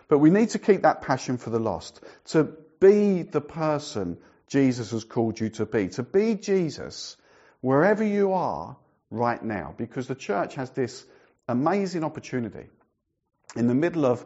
But 0.08 0.18
we 0.18 0.30
need 0.30 0.50
to 0.50 0.58
keep 0.58 0.82
that 0.82 1.02
passion 1.02 1.38
for 1.38 1.50
the 1.50 1.58
lost, 1.58 2.00
to 2.26 2.44
be 2.78 3.22
the 3.22 3.40
person 3.40 4.18
Jesus 4.48 4.92
has 4.92 5.02
called 5.02 5.40
you 5.40 5.48
to 5.50 5.66
be, 5.66 5.88
to 5.88 6.02
be 6.04 6.34
Jesus 6.34 7.16
wherever 7.60 8.04
you 8.04 8.32
are 8.32 8.76
right 9.10 9.42
now, 9.42 9.74
because 9.76 10.06
the 10.06 10.14
church 10.14 10.54
has 10.54 10.70
this 10.70 11.04
amazing 11.48 12.04
opportunity 12.04 12.66
in 13.54 13.68
the 13.68 13.74
middle 13.74 14.04
of 14.04 14.24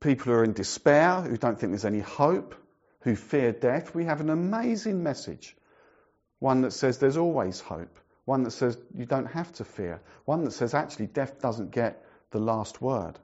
people 0.00 0.26
who 0.26 0.32
are 0.32 0.44
in 0.44 0.52
despair, 0.52 1.20
who 1.20 1.36
don't 1.36 1.58
think 1.58 1.72
there's 1.72 1.84
any 1.84 2.00
hope, 2.00 2.54
who 3.00 3.16
fear 3.16 3.52
death. 3.52 3.94
We 3.94 4.04
have 4.04 4.20
an 4.20 4.30
amazing 4.30 5.02
message. 5.02 5.56
One 6.38 6.62
that 6.62 6.72
says 6.72 6.98
there's 6.98 7.16
always 7.16 7.60
hope. 7.60 7.98
One 8.24 8.44
that 8.44 8.52
says 8.52 8.76
you 8.94 9.06
don't 9.06 9.26
have 9.26 9.52
to 9.54 9.64
fear. 9.64 10.00
One 10.24 10.44
that 10.44 10.52
says 10.52 10.74
actually 10.74 11.06
death 11.06 11.40
doesn't 11.40 11.70
get 11.70 12.04
the 12.30 12.38
last 12.38 12.80
word. 12.80 13.18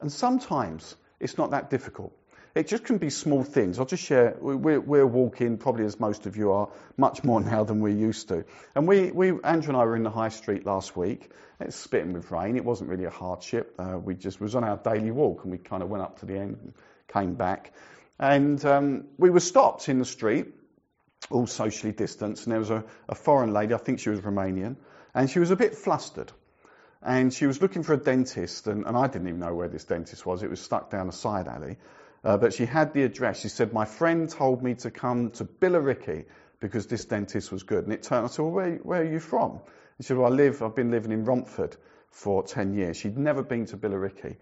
And 0.00 0.12
sometimes 0.12 0.94
it's 1.18 1.38
not 1.38 1.52
that 1.52 1.70
difficult. 1.70 2.12
It 2.56 2.68
just 2.68 2.84
can 2.84 2.96
be 2.96 3.10
small 3.10 3.44
things. 3.44 3.78
I'll 3.78 3.84
just 3.84 4.02
share. 4.02 4.34
We're, 4.40 4.80
we're, 4.80 5.06
walking, 5.06 5.58
probably 5.58 5.84
as 5.84 6.00
most 6.00 6.24
of 6.24 6.38
you 6.38 6.52
are, 6.52 6.70
much 6.96 7.22
more 7.22 7.38
now 7.42 7.64
than 7.64 7.82
we 7.82 7.92
used 7.92 8.28
to. 8.28 8.46
And 8.74 8.88
we, 8.88 9.12
we, 9.12 9.28
Andrew 9.44 9.74
and 9.74 9.76
I 9.76 9.84
were 9.84 9.94
in 9.94 10.04
the 10.04 10.10
high 10.10 10.30
street 10.30 10.64
last 10.64 10.96
week. 10.96 11.30
It's 11.60 11.76
spitting 11.76 12.14
with 12.14 12.30
rain. 12.30 12.56
It 12.56 12.64
wasn't 12.64 12.88
really 12.88 13.04
a 13.04 13.10
hardship. 13.10 13.74
Uh, 13.78 13.98
we 13.98 14.14
just 14.14 14.40
was 14.40 14.54
on 14.54 14.64
our 14.64 14.78
daily 14.78 15.10
walk, 15.10 15.42
and 15.42 15.52
we 15.52 15.58
kind 15.58 15.82
of 15.82 15.90
went 15.90 16.02
up 16.02 16.20
to 16.20 16.26
the 16.26 16.38
end, 16.38 16.56
and 16.62 16.72
came 17.12 17.34
back, 17.34 17.74
and 18.18 18.64
um, 18.64 19.04
we 19.18 19.28
were 19.28 19.40
stopped 19.40 19.90
in 19.90 19.98
the 19.98 20.06
street, 20.06 20.46
all 21.28 21.46
socially 21.46 21.92
distanced. 21.92 22.46
And 22.46 22.52
there 22.52 22.60
was 22.60 22.70
a, 22.70 22.84
a 23.06 23.14
foreign 23.14 23.52
lady. 23.52 23.74
I 23.74 23.78
think 23.78 23.98
she 23.98 24.08
was 24.08 24.20
Romanian, 24.20 24.76
and 25.14 25.28
she 25.28 25.40
was 25.40 25.50
a 25.50 25.56
bit 25.56 25.74
flustered 25.74 26.32
and 27.02 27.32
she 27.32 27.46
was 27.46 27.60
looking 27.60 27.82
for 27.82 27.92
a 27.92 27.98
dentist, 27.98 28.66
and, 28.66 28.84
and, 28.86 28.96
I 28.96 29.06
didn't 29.06 29.28
even 29.28 29.38
know 29.38 29.54
where 29.54 29.68
this 29.68 29.84
dentist 29.84 30.24
was. 30.26 30.42
It 30.42 30.50
was 30.50 30.60
stuck 30.60 30.90
down 30.90 31.08
a 31.08 31.12
side 31.12 31.46
alley. 31.46 31.76
Uh, 32.26 32.36
but 32.36 32.52
she 32.52 32.66
had 32.66 32.92
the 32.92 33.04
address. 33.04 33.38
She 33.38 33.48
said, 33.48 33.72
My 33.72 33.84
friend 33.84 34.28
told 34.28 34.60
me 34.60 34.74
to 34.74 34.90
come 34.90 35.30
to 35.30 35.44
Billericay 35.44 36.24
because 36.58 36.88
this 36.88 37.04
dentist 37.04 37.52
was 37.52 37.62
good. 37.62 37.84
And 37.84 37.92
it 37.92 38.02
turned, 38.02 38.24
I 38.24 38.28
said, 38.28 38.42
Well, 38.42 38.50
where, 38.50 38.74
where 38.78 39.02
are 39.02 39.12
you 39.12 39.20
from? 39.20 39.60
She 39.98 40.02
said, 40.08 40.16
Well, 40.16 40.32
I 40.32 40.34
live, 40.34 40.60
I've 40.60 40.74
been 40.74 40.90
living 40.90 41.12
in 41.12 41.24
Romford 41.24 41.76
for 42.10 42.42
10 42.42 42.74
years. 42.74 42.96
She'd 42.96 43.16
never 43.16 43.44
been 43.44 43.66
to 43.66 43.76
Billericay. 43.76 44.38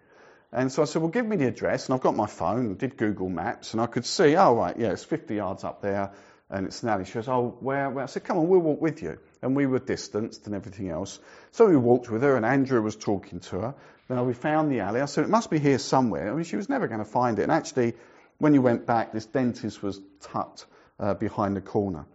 And 0.50 0.72
so 0.72 0.80
I 0.80 0.86
said, 0.86 1.02
Well, 1.02 1.10
give 1.10 1.26
me 1.26 1.36
the 1.36 1.46
address. 1.46 1.84
And 1.84 1.94
I've 1.94 2.00
got 2.00 2.16
my 2.16 2.26
phone, 2.26 2.76
did 2.76 2.96
Google 2.96 3.28
Maps, 3.28 3.74
and 3.74 3.82
I 3.82 3.86
could 3.86 4.06
see, 4.06 4.34
oh, 4.34 4.56
right, 4.56 4.78
yeah, 4.78 4.92
it's 4.92 5.04
50 5.04 5.34
yards 5.34 5.62
up 5.62 5.82
there, 5.82 6.12
and 6.50 6.66
it's 6.66 6.82
Nally. 6.82 7.04
She 7.04 7.14
goes, 7.14 7.28
Oh, 7.28 7.56
where, 7.60 7.90
where? 7.90 8.04
I 8.04 8.06
said, 8.06 8.24
Come 8.24 8.38
on, 8.38 8.48
we'll 8.48 8.60
walk 8.60 8.80
with 8.80 9.02
you. 9.02 9.18
And 9.42 9.56
we 9.56 9.66
were 9.66 9.78
distanced 9.78 10.46
and 10.46 10.54
everything 10.54 10.88
else. 10.88 11.18
So 11.52 11.66
we 11.66 11.76
walked 11.76 12.10
with 12.10 12.22
her, 12.22 12.36
and 12.36 12.46
Andrew 12.46 12.80
was 12.82 12.96
talking 12.96 13.40
to 13.40 13.60
her. 13.60 13.74
Then 14.08 14.26
we 14.26 14.34
found 14.34 14.70
the 14.70 14.80
alley. 14.80 15.00
I 15.00 15.06
said, 15.06 15.24
it 15.24 15.30
must 15.30 15.50
be 15.50 15.58
here 15.58 15.78
somewhere. 15.78 16.30
I 16.30 16.34
mean, 16.34 16.44
she 16.44 16.56
was 16.56 16.68
never 16.68 16.88
going 16.88 16.98
to 16.98 17.06
find 17.06 17.38
it. 17.38 17.42
And 17.42 17.52
actually, 17.52 17.94
when 18.38 18.52
you 18.54 18.60
went 18.60 18.86
back, 18.86 19.12
this 19.12 19.26
dentist 19.26 19.82
was 19.82 20.00
tucked 20.20 20.66
uh, 21.00 21.14
behind 21.14 21.56
the 21.56 21.60
corner. 21.60 22.06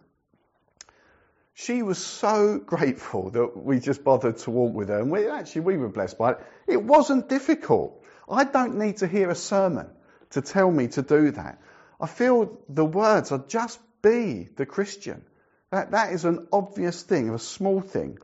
She 1.56 1.82
was 1.82 1.98
so 1.98 2.58
grateful 2.66 3.32
that 3.32 3.58
we 3.58 3.80
just 3.80 4.04
bothered 4.04 4.38
to 4.40 4.52
walk 4.52 4.74
with 4.74 4.90
her. 4.90 5.00
And 5.00 5.12
we 5.12 5.28
actually, 5.28 5.62
we 5.62 5.78
were 5.78 5.90
blessed 5.90 6.18
by 6.18 6.32
it. 6.32 6.40
It 6.68 6.84
wasn't 6.84 7.28
difficult. 7.28 8.04
I 8.30 8.44
don't 8.44 8.78
need 8.78 8.98
to 8.98 9.08
hear 9.08 9.30
a 9.30 9.36
sermon 9.36 9.90
to 10.32 10.42
tell 10.42 10.70
me 10.70 10.88
to 10.90 11.02
do 11.02 11.32
that. 11.32 11.60
I 12.00 12.06
feel 12.08 12.60
the 12.70 12.86
words 12.86 13.32
are 13.32 13.44
just 13.48 13.80
be 14.02 14.48
the 14.56 14.66
Christian. 14.66 15.24
That, 15.72 15.92
that 15.92 16.14
is 16.14 16.26
an 16.26 16.48
obvious 16.52 17.04
thing, 17.04 17.30
a 17.30 17.40
small 17.40 17.82
thing. 17.82 18.18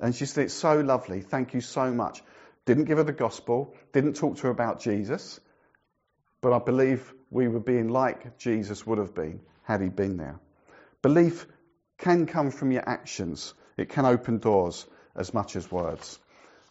And 0.00 0.14
she 0.14 0.26
said, 0.26 0.44
It's 0.44 0.54
so 0.54 0.80
lovely. 0.80 1.20
Thank 1.20 1.54
you 1.54 1.60
so 1.60 1.92
much. 1.92 2.22
Didn't 2.66 2.84
give 2.84 2.98
her 2.98 3.04
the 3.04 3.12
gospel, 3.12 3.74
didn't 3.92 4.14
talk 4.14 4.36
to 4.36 4.42
her 4.44 4.50
about 4.50 4.80
Jesus, 4.80 5.38
but 6.40 6.52
I 6.52 6.58
believe 6.58 7.12
we 7.30 7.48
were 7.48 7.60
being 7.60 7.88
like 7.88 8.38
Jesus 8.38 8.86
would 8.86 8.98
have 8.98 9.14
been 9.14 9.40
had 9.64 9.80
he 9.80 9.88
been 9.88 10.16
there. 10.16 10.40
Belief 11.02 11.46
can 11.98 12.26
come 12.26 12.50
from 12.50 12.70
your 12.72 12.88
actions. 12.88 13.54
It 13.76 13.88
can 13.90 14.06
open 14.06 14.38
doors 14.38 14.86
as 15.14 15.34
much 15.34 15.56
as 15.56 15.70
words. 15.70 16.18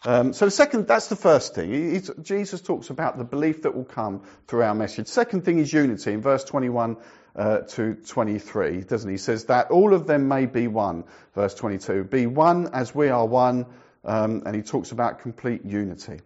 Um, 0.06 0.34
so 0.34 0.46
the 0.46 0.52
second, 0.52 0.88
that's 0.88 1.08
the 1.08 1.16
first 1.16 1.56
thing. 1.56 2.02
Jesus 2.24 2.62
talks 2.62 2.90
about 2.90 3.18
the 3.18 3.24
belief 3.24 3.62
that 3.62 3.74
will 3.74 3.86
come 3.86 4.24
through 4.48 4.64
our 4.64 4.76
message. 4.76 5.08
Second 5.08 5.46
thing 5.46 5.60
is 5.60 5.72
unity. 5.72 6.12
In 6.12 6.22
verse 6.22 6.44
21 6.44 6.98
uh, 7.36 7.60
to 7.60 7.96
23, 7.96 8.82
doesn't 8.82 9.10
he? 9.10 9.16
He 9.16 9.18
says 9.18 9.46
that 9.46 9.72
all 9.72 9.94
of 9.94 10.08
them 10.08 10.28
may 10.28 10.46
be 10.46 10.68
one. 10.68 11.06
Verse 11.34 11.54
22, 11.56 12.04
be 12.04 12.28
one 12.28 12.70
as 12.74 12.94
we 12.94 13.10
are 13.10 13.26
one 13.26 13.66
um, 14.04 14.44
and 14.46 14.56
he 14.56 14.62
talks 14.62 14.92
about 14.92 15.20
complete 15.20 15.66
unity. 15.66 16.20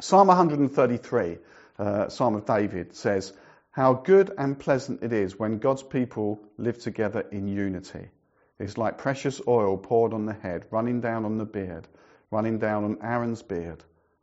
Psalm 0.00 0.28
133, 0.28 1.38
uh, 1.78 2.08
Psalm 2.08 2.34
of 2.34 2.44
David, 2.44 2.94
says, 2.94 3.32
How 3.70 3.94
good 3.94 4.32
and 4.36 4.58
pleasant 4.58 5.02
it 5.02 5.12
is 5.12 5.38
when 5.38 5.58
God's 5.58 5.82
people 5.82 6.40
live 6.58 6.78
together 6.78 7.24
in 7.30 7.48
unity. 7.48 8.08
It's 8.58 8.78
like 8.78 8.98
precious 8.98 9.40
oil 9.48 9.76
poured 9.76 10.12
on 10.12 10.26
the 10.26 10.32
head, 10.32 10.66
running 10.70 11.00
down 11.00 11.24
on 11.24 11.38
the 11.38 11.44
beard, 11.44 11.88
running 12.30 12.58
down 12.58 12.84
on 12.84 12.98
Aaron's 13.02 13.42
beard, 13.42 13.82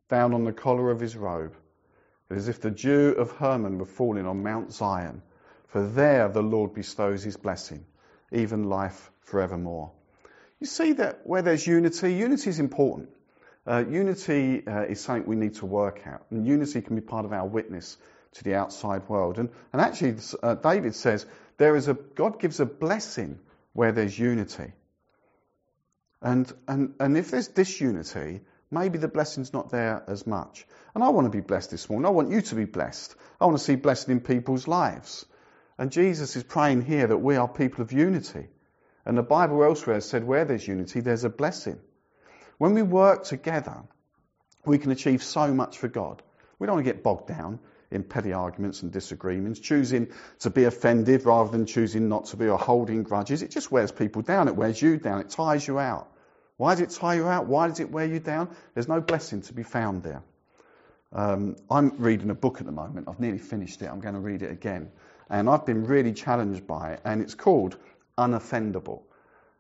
down 0.10 0.34
on 0.34 0.44
the 0.44 0.54
collar 0.54 0.92
of 0.92 1.00
his 1.00 1.16
robe. 1.16 1.56
It 2.30 2.38
is 2.38 2.48
as 2.48 2.56
if 2.56 2.62
the 2.62 2.72
dew 2.72 3.14
of 3.18 3.32
Hermon 3.32 3.78
were 3.78 3.86
falling 3.86 4.26
on 4.26 4.44
Mount 4.44 4.72
Zion, 4.72 5.22
for 5.72 5.88
there 5.88 6.28
the 6.28 6.44
Lord 6.44 6.74
bestows 6.74 7.24
his 7.24 7.38
blessing, 7.38 7.86
even 8.32 8.66
life 8.66 9.10
forevermore. 9.22 9.92
You 10.60 10.68
see 10.68 10.94
that 10.94 11.22
where 11.24 11.42
there's 11.42 11.66
unity, 11.66 12.14
unity 12.14 12.50
is 12.50 12.60
important. 12.60 13.10
Uh, 13.66 13.84
unity 13.90 14.66
uh, 14.68 14.82
is 14.84 15.00
something 15.00 15.28
we 15.28 15.36
need 15.36 15.56
to 15.56 15.66
work 15.66 16.02
out, 16.06 16.26
and 16.30 16.46
unity 16.46 16.82
can 16.82 16.96
be 16.96 17.02
part 17.02 17.26
of 17.26 17.32
our 17.32 17.48
witness 17.48 17.98
to 18.34 18.44
the 18.44 18.56
outside 18.56 19.08
world. 19.08 19.38
And, 19.40 19.50
and 19.72 19.82
actually, 19.82 20.16
uh, 20.44 20.56
David 20.56 20.96
says 20.96 21.26
there 21.58 21.76
is 21.76 21.88
a 21.88 21.94
God 21.94 22.40
gives 22.40 22.60
a 22.60 22.66
blessing 22.66 23.40
where 23.74 23.92
there's 23.92 24.18
unity. 24.18 24.74
And, 26.22 26.52
and, 26.68 26.94
and 27.00 27.18
if 27.18 27.32
there's 27.32 27.48
disunity, 27.48 28.42
maybe 28.70 28.98
the 28.98 29.08
blessing's 29.08 29.54
not 29.54 29.70
there 29.70 30.04
as 30.08 30.28
much. 30.28 30.66
And 30.94 31.04
I 31.04 31.10
want 31.10 31.26
to 31.26 31.36
be 31.36 31.42
blessed 31.42 31.72
this 31.72 31.90
morning. 31.90 32.06
I 32.06 32.10
want 32.10 32.30
you 32.30 32.42
to 32.42 32.56
be 32.56 32.66
blessed. 32.66 33.16
I 33.40 33.46
want 33.46 33.58
to 33.58 33.64
see 33.64 33.76
blessing 33.76 34.12
in 34.12 34.20
people's 34.20 34.68
lives. 34.68 35.26
And 35.78 35.92
Jesus 35.92 36.36
is 36.36 36.44
praying 36.44 36.82
here 36.84 37.08
that 37.08 37.18
we 37.18 37.36
are 37.36 37.48
people 37.48 37.82
of 37.82 37.92
unity. 37.92 38.48
And 39.06 39.18
the 39.18 39.24
Bible 39.24 39.64
elsewhere 39.64 40.02
said 40.02 40.24
where 40.24 40.46
there's 40.46 40.68
unity, 40.68 41.00
there's 41.00 41.24
a 41.24 41.30
blessing. 41.30 41.80
When 42.58 42.74
we 42.74 42.84
work 42.84 43.24
together, 43.24 43.84
we 44.66 44.78
can 44.78 44.92
achieve 44.92 45.24
so 45.24 45.54
much 45.54 45.80
for 45.80 45.88
God. 45.88 46.22
We 46.60 46.68
don't 46.68 46.76
want 46.76 46.86
to 46.86 46.94
get 46.94 47.04
bogged 47.04 47.28
down 47.28 47.60
in 47.90 48.04
petty 48.04 48.34
arguments 48.34 48.84
and 48.84 48.92
disagreements, 48.92 49.60
choosing 49.60 50.10
to 50.40 50.50
be 50.50 50.64
offended 50.66 51.26
rather 51.26 51.50
than 51.52 51.66
choosing 51.66 52.08
not 52.08 52.26
to 52.26 52.38
be 52.38 52.48
or 52.48 52.58
holding 52.58 53.04
grudges. 53.04 53.42
It 53.42 53.52
just 53.52 53.72
wears 53.72 53.92
people 53.92 54.22
down. 54.22 54.48
It 54.48 54.56
wears 54.56 54.82
you 54.82 54.98
down. 54.98 55.22
It 55.22 55.30
tires 55.30 55.68
you 55.68 55.80
out. 55.80 56.08
Why 56.58 56.76
does 56.76 56.82
it 56.82 56.92
tire 56.92 57.18
you 57.18 57.28
out? 57.28 57.48
Why 57.48 57.68
does 57.68 57.80
it 57.80 57.92
wear 57.92 58.06
you 58.06 58.20
down? 58.20 58.56
There's 58.76 58.88
no 58.88 59.02
blessing 59.02 59.42
to 59.42 59.54
be 59.54 59.64
found 59.64 60.04
there. 60.04 60.24
Um, 61.12 61.58
I'm 61.70 61.98
reading 61.98 62.30
a 62.30 62.36
book 62.36 62.60
at 62.60 62.66
the 62.66 62.72
moment. 62.72 63.10
I've 63.10 63.20
nearly 63.20 63.40
finished 63.40 63.82
it. 63.82 63.88
I'm 63.88 64.00
going 64.00 64.14
to 64.14 64.20
read 64.20 64.44
it 64.44 64.52
again. 64.52 64.92
And 65.30 65.50
I've 65.50 65.66
been 65.66 65.86
really 65.86 66.14
challenged 66.14 66.68
by 66.68 66.94
it. 66.94 67.02
And 67.06 67.22
it's 67.22 67.36
called 67.36 67.78
Unoffendable 68.18 69.04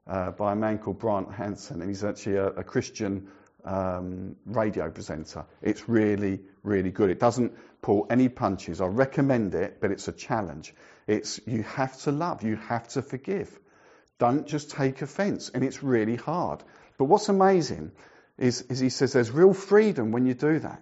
uh, 0.08 0.32
by 0.32 0.54
a 0.54 0.56
man 0.56 0.80
called 0.80 1.00
Brant 1.00 1.32
Hansen, 1.32 1.82
and 1.82 1.90
he's 1.90 2.04
actually 2.04 2.36
a, 2.36 2.48
a 2.48 2.64
Christian 2.64 3.28
um, 3.64 4.36
radio 4.46 4.90
presenter. 4.90 5.46
It's 5.62 5.88
really, 5.88 6.42
really 6.64 6.92
good. 6.92 7.10
It 7.10 7.20
doesn't 7.20 7.54
pull 7.82 8.08
any 8.10 8.30
punches. 8.30 8.82
I 8.82 8.88
recommend 8.88 9.56
it, 9.56 9.80
but 9.80 9.92
it's 9.92 10.08
a 10.08 10.12
challenge. 10.12 10.74
It's 11.08 11.40
you 11.46 11.64
have 11.64 12.00
to 12.02 12.12
love, 12.12 12.44
you 12.44 12.56
have 12.56 12.88
to 12.90 13.02
forgive. 13.02 13.58
Don't 14.20 14.48
just 14.48 14.72
take 14.72 15.02
offence, 15.02 15.50
and 15.50 15.64
it's 15.64 15.82
really 15.82 16.16
hard. 16.16 16.64
But 16.98 17.06
what's 17.06 17.30
amazing 17.30 17.92
is, 18.38 18.62
is 18.64 18.80
he 18.80 18.90
says 18.90 19.14
there's 19.14 19.32
real 19.32 19.54
freedom 19.54 20.12
when 20.12 20.26
you 20.26 20.34
do 20.34 20.60
that. 20.60 20.82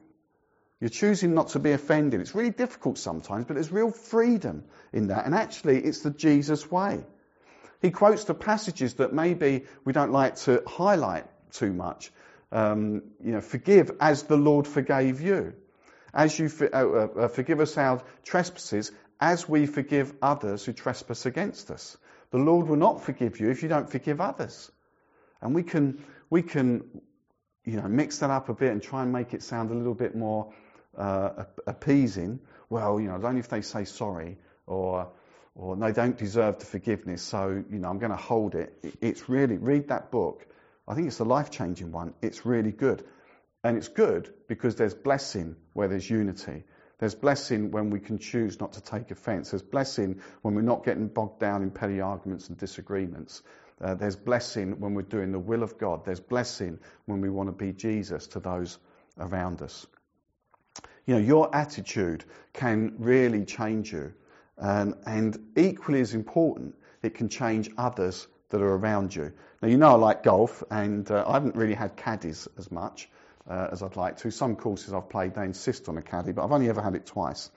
You're 0.80 0.90
choosing 0.90 1.34
not 1.34 1.50
to 1.50 1.60
be 1.60 1.72
offended. 1.72 2.22
It's 2.22 2.34
really 2.34 2.52
difficult 2.52 2.98
sometimes, 2.98 3.46
but 3.46 3.56
there's 3.56 3.72
real 3.72 3.92
freedom 3.92 4.64
in 4.94 5.08
that. 5.08 5.26
And 5.26 5.36
actually, 5.36 5.80
it's 5.80 6.02
the 6.02 6.12
Jesus 6.12 6.72
way. 6.72 7.04
He 7.82 7.92
quotes 7.92 8.24
the 8.26 8.34
passages 8.34 8.96
that 8.96 9.14
maybe 9.14 9.66
we 9.84 9.94
don't 9.94 10.12
like 10.12 10.36
to 10.38 10.64
highlight 10.66 11.26
too 11.52 11.74
much. 11.74 12.12
Um, 12.52 13.04
you 13.24 13.34
know, 13.34 13.42
forgive 13.42 13.92
as 14.00 14.24
the 14.24 14.38
Lord 14.38 14.68
forgave 14.68 15.22
you. 15.22 15.54
As 16.14 16.38
you 16.40 16.50
for, 16.50 16.74
uh, 16.74 17.24
uh, 17.26 17.28
forgive 17.28 17.60
us 17.60 17.78
our 17.78 18.02
trespasses, 18.24 18.92
as 19.20 19.48
we 19.48 19.66
forgive 19.66 20.14
others 20.22 20.66
who 20.66 20.74
trespass 20.74 21.26
against 21.26 21.72
us. 21.72 21.98
The 22.32 22.38
Lord 22.38 22.68
will 22.68 22.78
not 22.78 23.04
forgive 23.04 23.40
you 23.40 23.50
if 23.50 23.64
you 23.64 23.70
don't 23.70 23.90
forgive 23.90 24.22
others. 24.22 24.72
And 25.42 25.54
we 25.54 25.64
can, 25.64 26.04
we 26.30 26.42
can, 26.42 26.84
you 27.66 27.78
know, 27.78 27.88
mix 27.88 28.20
that 28.20 28.30
up 28.30 28.50
a 28.50 28.54
bit 28.54 28.72
and 28.72 28.82
try 28.82 29.04
and 29.04 29.12
make 29.12 29.34
it 29.34 29.44
sound 29.44 29.72
a 29.72 29.76
little 29.76 29.94
bit 29.94 30.16
more 30.16 30.54
uh, 30.98 31.46
appeasing. 31.68 32.40
Well, 32.70 33.00
you 33.00 33.08
know, 33.08 33.20
only 33.24 33.40
if 33.40 33.50
they 33.50 33.62
say 33.62 33.86
sorry 33.86 34.38
or 34.66 35.12
or 35.56 35.76
they 35.76 35.92
don't 35.92 36.18
deserve 36.18 36.60
the 36.60 36.66
forgiveness, 36.66 37.22
so 37.22 37.64
you 37.70 37.80
know 37.80 37.90
I'm 37.90 38.00
going 38.00 38.12
to 38.12 38.18
hold 38.18 38.56
it. 38.56 38.74
It's 39.02 39.28
really 39.28 39.58
read 39.58 39.90
that 39.90 40.12
book. 40.12 40.46
I 40.88 40.96
think 40.96 41.08
it's 41.08 41.20
a 41.20 41.26
life-changing 41.26 41.92
one. 41.92 42.14
It's 42.22 42.46
really 42.46 42.72
good, 42.72 43.04
and 43.64 43.78
it's 43.78 43.90
good 43.90 44.34
because 44.48 44.76
there's 44.76 44.94
blessing 44.94 45.56
where 45.74 45.88
there's 45.88 46.10
unity. 46.10 46.64
There's 47.00 47.16
blessing 47.16 47.72
when 47.72 47.92
we 47.92 48.00
can 48.00 48.20
choose 48.20 48.60
not 48.60 48.74
to 48.74 48.82
take 48.82 49.10
offence. 49.12 49.52
There's 49.52 49.62
blessing 49.64 50.22
when 50.42 50.54
we're 50.56 50.62
not 50.62 50.84
getting 50.84 51.08
bogged 51.08 51.40
down 51.40 51.64
in 51.64 51.72
petty 51.72 52.02
arguments 52.02 52.50
and 52.50 52.58
disagreements. 52.58 53.42
Uh, 53.82 53.96
there's 53.96 54.18
blessing 54.18 54.82
when 54.82 54.94
we're 54.94 55.04
doing 55.04 55.32
the 55.32 55.40
will 55.40 55.64
of 55.64 55.78
God. 55.78 56.04
There's 56.04 56.20
blessing 56.20 56.80
when 57.06 57.22
we 57.22 57.30
want 57.30 57.48
to 57.48 57.54
be 57.54 57.72
Jesus 57.72 58.28
to 58.28 58.42
those 58.42 58.78
around 59.18 59.62
us. 59.62 59.88
You 61.10 61.16
know, 61.16 61.22
your 61.22 61.56
attitude 61.56 62.24
can 62.54 62.94
really 63.00 63.44
change 63.44 63.92
you. 63.92 64.14
Um, 64.60 64.94
and 65.08 65.36
equally 65.58 66.02
as 66.02 66.14
important, 66.14 66.76
it 67.02 67.16
can 67.16 67.30
change 67.30 67.68
others 67.80 68.28
that 68.50 68.62
are 68.62 68.76
around 68.76 69.16
you. 69.16 69.34
Now, 69.60 69.70
you 69.70 69.78
know 69.78 69.88
I 69.88 69.96
like 69.96 70.22
golf, 70.22 70.64
and 70.70 71.10
uh, 71.10 71.24
I 71.28 71.34
haven't 71.34 71.56
really 71.56 71.74
had 71.74 71.96
caddies 71.96 72.48
as 72.60 72.72
much 72.72 73.10
uh, 73.50 73.70
as 73.72 73.82
I'd 73.82 73.96
like 73.96 74.18
to. 74.18 74.30
Some 74.30 74.56
courses 74.56 74.94
I've 74.94 75.10
played, 75.10 75.34
they 75.34 75.46
insist 75.46 75.90
on 75.90 75.98
a 75.98 76.04
caddy, 76.04 76.32
but 76.32 76.44
I've 76.44 76.52
only 76.52 76.70
ever 76.70 76.80
had 76.84 76.94
it 76.94 77.08
twice. 77.08 77.50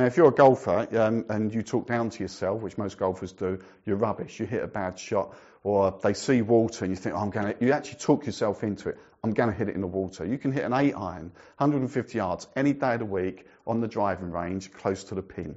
Now, 0.00 0.06
if 0.06 0.16
you're 0.16 0.28
a 0.28 0.32
golfer 0.32 0.88
um, 0.98 1.26
and 1.28 1.54
you 1.54 1.60
talk 1.60 1.86
down 1.86 2.08
to 2.08 2.22
yourself, 2.22 2.62
which 2.62 2.78
most 2.78 2.96
golfers 2.96 3.32
do, 3.32 3.58
you're 3.84 3.96
rubbish. 3.96 4.40
You 4.40 4.46
hit 4.46 4.62
a 4.62 4.66
bad 4.66 4.98
shot, 4.98 5.36
or 5.62 5.98
they 6.02 6.14
see 6.14 6.40
water 6.40 6.86
and 6.86 6.92
you 6.92 6.96
think, 6.96 7.14
oh, 7.14 7.18
I'm 7.18 7.28
going 7.28 7.52
to. 7.52 7.62
You 7.62 7.72
actually 7.72 7.98
talk 7.98 8.24
yourself 8.24 8.64
into 8.64 8.88
it. 8.88 8.98
I'm 9.22 9.34
going 9.34 9.50
to 9.50 9.54
hit 9.54 9.68
it 9.68 9.74
in 9.74 9.82
the 9.82 9.86
water. 9.86 10.24
You 10.24 10.38
can 10.38 10.52
hit 10.52 10.64
an 10.64 10.72
eight 10.72 10.94
iron, 10.94 11.32
150 11.58 12.16
yards, 12.16 12.48
any 12.56 12.72
day 12.72 12.94
of 12.94 13.00
the 13.00 13.04
week 13.04 13.46
on 13.66 13.82
the 13.82 13.88
driving 13.88 14.30
range, 14.30 14.72
close 14.72 15.04
to 15.04 15.14
the 15.14 15.22
pin 15.22 15.56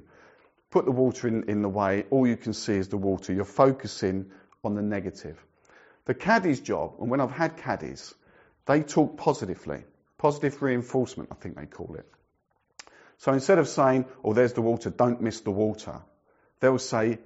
put 0.74 0.84
the 0.84 0.90
water 0.90 1.28
in, 1.28 1.44
in 1.44 1.62
the 1.62 1.68
way, 1.68 2.04
all 2.10 2.26
you 2.26 2.36
can 2.36 2.52
see 2.52 2.74
is 2.74 2.88
the 2.88 2.96
water. 2.96 3.32
You're 3.32 3.44
focusing 3.44 4.32
on 4.64 4.74
the 4.74 4.82
negative. 4.82 5.38
The 6.06 6.14
caddy's 6.14 6.58
job, 6.60 6.94
and 7.00 7.08
when 7.08 7.20
I've 7.20 7.30
had 7.30 7.56
caddies, 7.56 8.12
they 8.66 8.82
talk 8.82 9.16
positively. 9.16 9.84
Positive 10.18 10.60
reinforcement, 10.60 11.28
I 11.30 11.36
think 11.36 11.54
they 11.54 11.66
call 11.66 11.94
it. 11.94 12.06
So 13.18 13.32
instead 13.32 13.58
of 13.58 13.68
saying, 13.68 14.06
oh, 14.22 14.32
there's 14.32 14.52
the 14.52 14.62
water, 14.62 14.90
don't 14.90 15.20
miss 15.20 15.40
the 15.40 15.50
water, 15.50 16.00
they'll 16.60 16.78
say, 16.78 17.18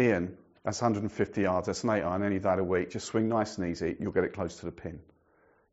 Ian, 0.00 0.36
that's 0.64 0.80
150 0.80 1.42
yards, 1.42 1.66
that's 1.66 1.84
an 1.84 1.90
8 1.90 2.02
iron 2.02 2.22
any 2.22 2.38
day 2.38 2.50
of 2.50 2.56
the 2.58 2.64
week, 2.64 2.90
just 2.90 3.06
swing 3.06 3.28
nice 3.28 3.58
and 3.58 3.68
easy, 3.68 3.96
you'll 4.00 4.12
get 4.12 4.24
it 4.24 4.32
close 4.32 4.56
to 4.60 4.66
the 4.66 4.72
pin. 4.72 5.00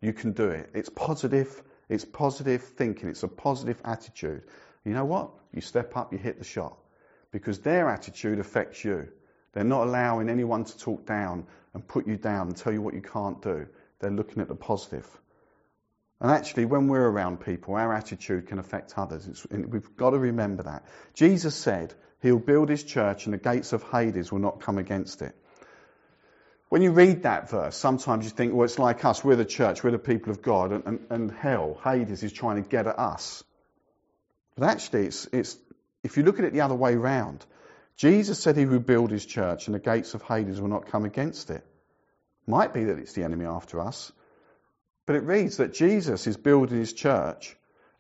You 0.01 0.13
can 0.13 0.34
do 0.34 0.50
it. 0.50 0.70
It's 0.74 0.90
positive, 0.90 1.62
it's 1.88 2.06
positive 2.06 2.62
thinking, 2.63 3.10
it's 3.10 3.24
a 3.24 3.28
positive 3.28 3.80
attitude. 3.86 4.44
You 4.84 4.94
know 4.94 5.06
what? 5.06 5.32
You 5.54 5.62
step 5.62 5.96
up, 5.96 6.12
you 6.12 6.20
hit 6.20 6.40
the 6.40 6.46
shot 6.46 6.78
because 7.32 7.60
their 7.60 7.90
attitude 7.90 8.40
affects 8.40 8.84
you. 8.84 9.07
They're 9.53 9.64
not 9.64 9.88
allowing 9.88 10.29
anyone 10.29 10.66
to 10.66 10.77
talk 10.77 11.05
down 11.05 11.46
and 11.74 11.88
put 11.88 12.07
you 12.07 12.18
down 12.18 12.48
and 12.48 12.57
tell 12.57 12.74
you 12.74 12.81
what 12.81 12.94
you 12.94 13.01
can't 13.01 13.42
do. 13.42 13.68
They're 14.00 14.12
looking 14.12 14.42
at 14.42 14.48
the 14.48 14.55
positive. 14.55 15.07
And 16.22 16.29
actually, 16.29 16.66
when 16.66 16.88
we're 16.88 17.10
around 17.10 17.42
people, 17.42 17.75
our 17.75 17.92
attitude 17.92 18.46
can 18.48 18.60
affect 18.60 18.94
others. 18.96 19.25
It's, 19.25 19.48
we've 19.50 19.98
got 19.98 20.12
to 20.12 20.20
remember 20.20 20.64
that. 20.64 20.86
Jesus 21.16 21.55
said 21.55 21.96
he'll 22.22 22.38
build 22.38 22.70
his 22.70 22.84
church 22.84 23.25
and 23.25 23.34
the 23.34 23.40
gates 23.40 23.74
of 23.74 23.81
Hades 23.81 24.31
will 24.31 24.40
not 24.40 24.62
come 24.62 24.77
against 24.77 25.24
it. 25.24 25.36
When 26.70 26.84
you 26.84 26.92
read 26.92 27.24
that 27.24 27.50
verse, 27.50 27.75
sometimes 27.75 28.24
you 28.25 28.29
think, 28.29 28.53
well, 28.53 28.66
it's 28.66 28.77
like 28.77 29.03
us. 29.03 29.24
We're 29.24 29.36
the 29.36 29.46
church. 29.46 29.84
We're 29.84 29.92
the 29.92 29.98
people 29.98 30.31
of 30.31 30.44
God. 30.44 30.72
And, 30.72 30.86
and, 30.86 31.00
and 31.10 31.31
hell, 31.31 31.79
Hades, 31.84 32.22
is 32.22 32.31
trying 32.31 32.62
to 32.62 32.70
get 32.70 32.86
at 32.86 33.00
us. 33.00 33.44
But 34.55 34.70
actually, 34.70 35.07
it's, 35.07 35.27
it's 35.34 35.57
if 36.03 36.18
you 36.18 36.24
look 36.24 36.38
at 36.38 36.46
it 36.46 36.53
the 36.53 36.62
other 36.62 36.75
way 36.75 36.96
round, 36.96 37.44
Jesus 37.98 38.40
said 38.40 38.57
he 38.57 38.66
would 38.66 38.86
build 38.86 39.10
his 39.10 39.25
church 39.25 39.66
and 39.66 39.74
the 39.74 39.79
gates 39.79 40.14
of 40.14 40.22
Hades 40.22 40.62
will 40.62 40.70
not 40.70 40.86
come 40.92 41.03
against 41.03 41.50
it. 41.50 41.66
Might 42.46 42.75
be 42.75 42.84
that 42.84 43.00
it's 43.00 43.14
the 43.14 43.24
enemy 43.24 43.46
after 43.46 43.81
us, 43.81 44.12
but 45.05 45.16
it 45.16 45.24
reads 45.24 45.57
that 45.57 45.74
Jesus 45.74 46.27
is 46.27 46.37
building 46.37 46.77
his 46.77 46.94
church 46.94 47.55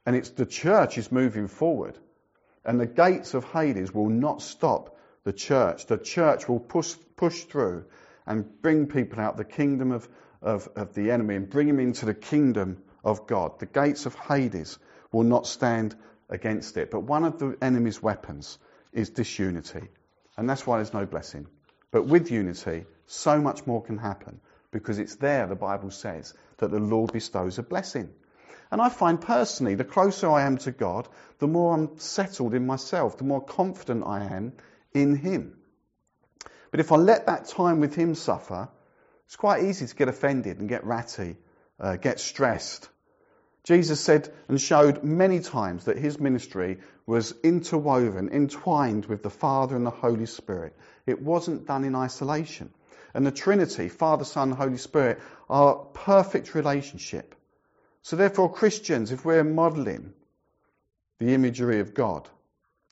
and 0.05 0.15
it's 0.15 0.29
the 0.31 0.45
church 0.45 0.97
is 0.97 1.11
moving 1.11 1.47
forward 1.47 1.97
and 2.65 2.79
the 2.79 2.85
gates 2.85 3.33
of 3.33 3.43
Hades 3.45 3.93
will 3.93 4.09
not 4.09 4.41
stop 4.41 4.97
the 5.23 5.33
church. 5.33 5.87
The 5.87 5.97
church 5.97 6.47
will 6.47 6.59
push, 6.59 6.95
push 7.15 7.43
through 7.43 7.85
and 8.25 8.61
bring 8.61 8.87
people 8.87 9.19
out 9.19 9.37
the 9.37 9.43
kingdom 9.43 9.91
of, 9.91 10.07
of, 10.41 10.69
of 10.75 10.93
the 10.93 11.11
enemy 11.11 11.35
and 11.35 11.49
bring 11.49 11.67
them 11.67 11.79
into 11.79 12.05
the 12.05 12.13
kingdom 12.13 12.81
of 13.03 13.27
God. 13.27 13.59
The 13.59 13.65
gates 13.65 14.05
of 14.05 14.15
Hades 14.15 14.77
will 15.11 15.23
not 15.23 15.47
stand 15.47 15.95
against 16.29 16.77
it. 16.77 16.91
But 16.91 17.01
one 17.01 17.23
of 17.23 17.39
the 17.39 17.57
enemy's 17.61 18.01
weapons 18.01 18.57
is 18.93 19.09
disunity. 19.09 19.89
And 20.37 20.49
that's 20.49 20.65
why 20.65 20.77
there's 20.77 20.93
no 20.93 21.05
blessing. 21.05 21.47
But 21.91 22.05
with 22.05 22.31
unity, 22.31 22.85
so 23.07 23.41
much 23.41 23.67
more 23.67 23.83
can 23.83 23.97
happen 23.97 24.39
because 24.71 24.99
it's 24.99 25.15
there, 25.15 25.47
the 25.47 25.55
Bible 25.55 25.91
says, 25.91 26.33
that 26.57 26.71
the 26.71 26.79
Lord 26.79 27.11
bestows 27.11 27.57
a 27.57 27.63
blessing. 27.63 28.09
And 28.71 28.81
I 28.81 28.89
find 28.89 29.19
personally, 29.19 29.75
the 29.75 29.83
closer 29.83 30.29
I 30.29 30.43
am 30.43 30.57
to 30.59 30.71
God, 30.71 31.07
the 31.39 31.47
more 31.47 31.73
I'm 31.73 31.99
settled 31.99 32.53
in 32.53 32.65
myself, 32.65 33.17
the 33.17 33.25
more 33.25 33.43
confident 33.43 34.03
I 34.05 34.23
am 34.23 34.53
in 34.93 35.15
Him. 35.15 35.57
But 36.71 36.79
if 36.79 36.91
I 36.91 36.95
let 36.95 37.25
that 37.25 37.47
time 37.47 37.81
with 37.81 37.95
Him 37.95 38.15
suffer, 38.15 38.69
it's 39.25 39.35
quite 39.35 39.63
easy 39.63 39.87
to 39.87 39.95
get 39.95 40.07
offended 40.07 40.59
and 40.59 40.69
get 40.69 40.85
ratty, 40.85 41.35
uh, 41.79 41.97
get 41.97 42.19
stressed, 42.19 42.89
Jesus 43.63 43.99
said 43.99 44.33
and 44.47 44.59
showed 44.59 45.03
many 45.03 45.39
times 45.39 45.85
that 45.85 45.97
his 45.97 46.19
ministry 46.19 46.79
was 47.05 47.33
interwoven, 47.43 48.29
entwined 48.29 49.05
with 49.05 49.21
the 49.21 49.29
Father 49.29 49.75
and 49.75 49.85
the 49.85 49.91
Holy 49.91 50.25
Spirit. 50.25 50.75
It 51.05 51.21
wasn't 51.21 51.67
done 51.67 51.83
in 51.83 51.95
isolation. 51.95 52.73
And 53.13 53.25
the 53.25 53.31
Trinity, 53.31 53.89
Father, 53.89 54.25
Son, 54.25 54.51
Holy 54.51 54.77
Spirit, 54.77 55.19
are 55.49 55.75
perfect 55.75 56.55
relationship. 56.55 57.35
So 58.01 58.15
therefore, 58.15 58.51
Christians, 58.51 59.11
if 59.11 59.25
we're 59.25 59.43
modeling 59.43 60.13
the 61.19 61.33
imagery 61.33 61.79
of 61.79 61.93
God, 61.93 62.27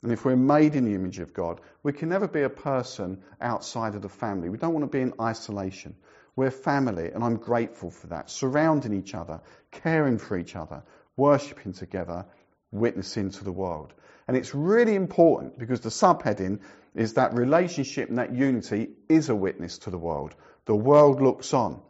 and 0.01 0.11
if 0.11 0.23
we're 0.23 0.35
made 0.35 0.75
in 0.75 0.85
the 0.85 0.93
image 0.93 1.19
of 1.19 1.33
God, 1.33 1.59
we 1.83 1.93
can 1.93 2.09
never 2.09 2.27
be 2.27 2.43
a 2.43 2.49
person 2.49 3.21
outside 3.41 3.95
of 3.95 4.01
the 4.01 4.09
family. 4.09 4.49
We 4.49 4.57
don't 4.57 4.73
want 4.73 4.89
to 4.89 4.97
be 4.97 5.01
in 5.01 5.13
isolation. 5.19 5.95
We're 6.35 6.51
family, 6.51 7.11
and 7.11 7.23
I'm 7.23 7.35
grateful 7.35 7.91
for 7.91 8.07
that. 8.07 8.29
Surrounding 8.29 8.93
each 8.93 9.13
other, 9.13 9.41
caring 9.71 10.17
for 10.17 10.37
each 10.37 10.55
other, 10.55 10.83
worshipping 11.17 11.73
together, 11.73 12.25
witnessing 12.71 13.31
to 13.31 13.43
the 13.43 13.51
world. 13.51 13.93
And 14.29 14.37
it's 14.37 14.53
really 14.53 14.93
important 14.93 15.57
because 15.57 15.79
the 15.79 15.89
subheading 15.89 16.59
is 16.93 17.15
that 17.15 17.33
relationship 17.33 18.09
and 18.09 18.19
that 18.19 18.31
unity 18.31 18.89
is 19.09 19.29
a 19.29 19.35
witness 19.35 19.79
to 19.79 19.89
the 19.89 19.97
world. 19.97 20.35
The 20.65 20.75
world 20.75 21.19
looks 21.19 21.51
on. 21.51 21.81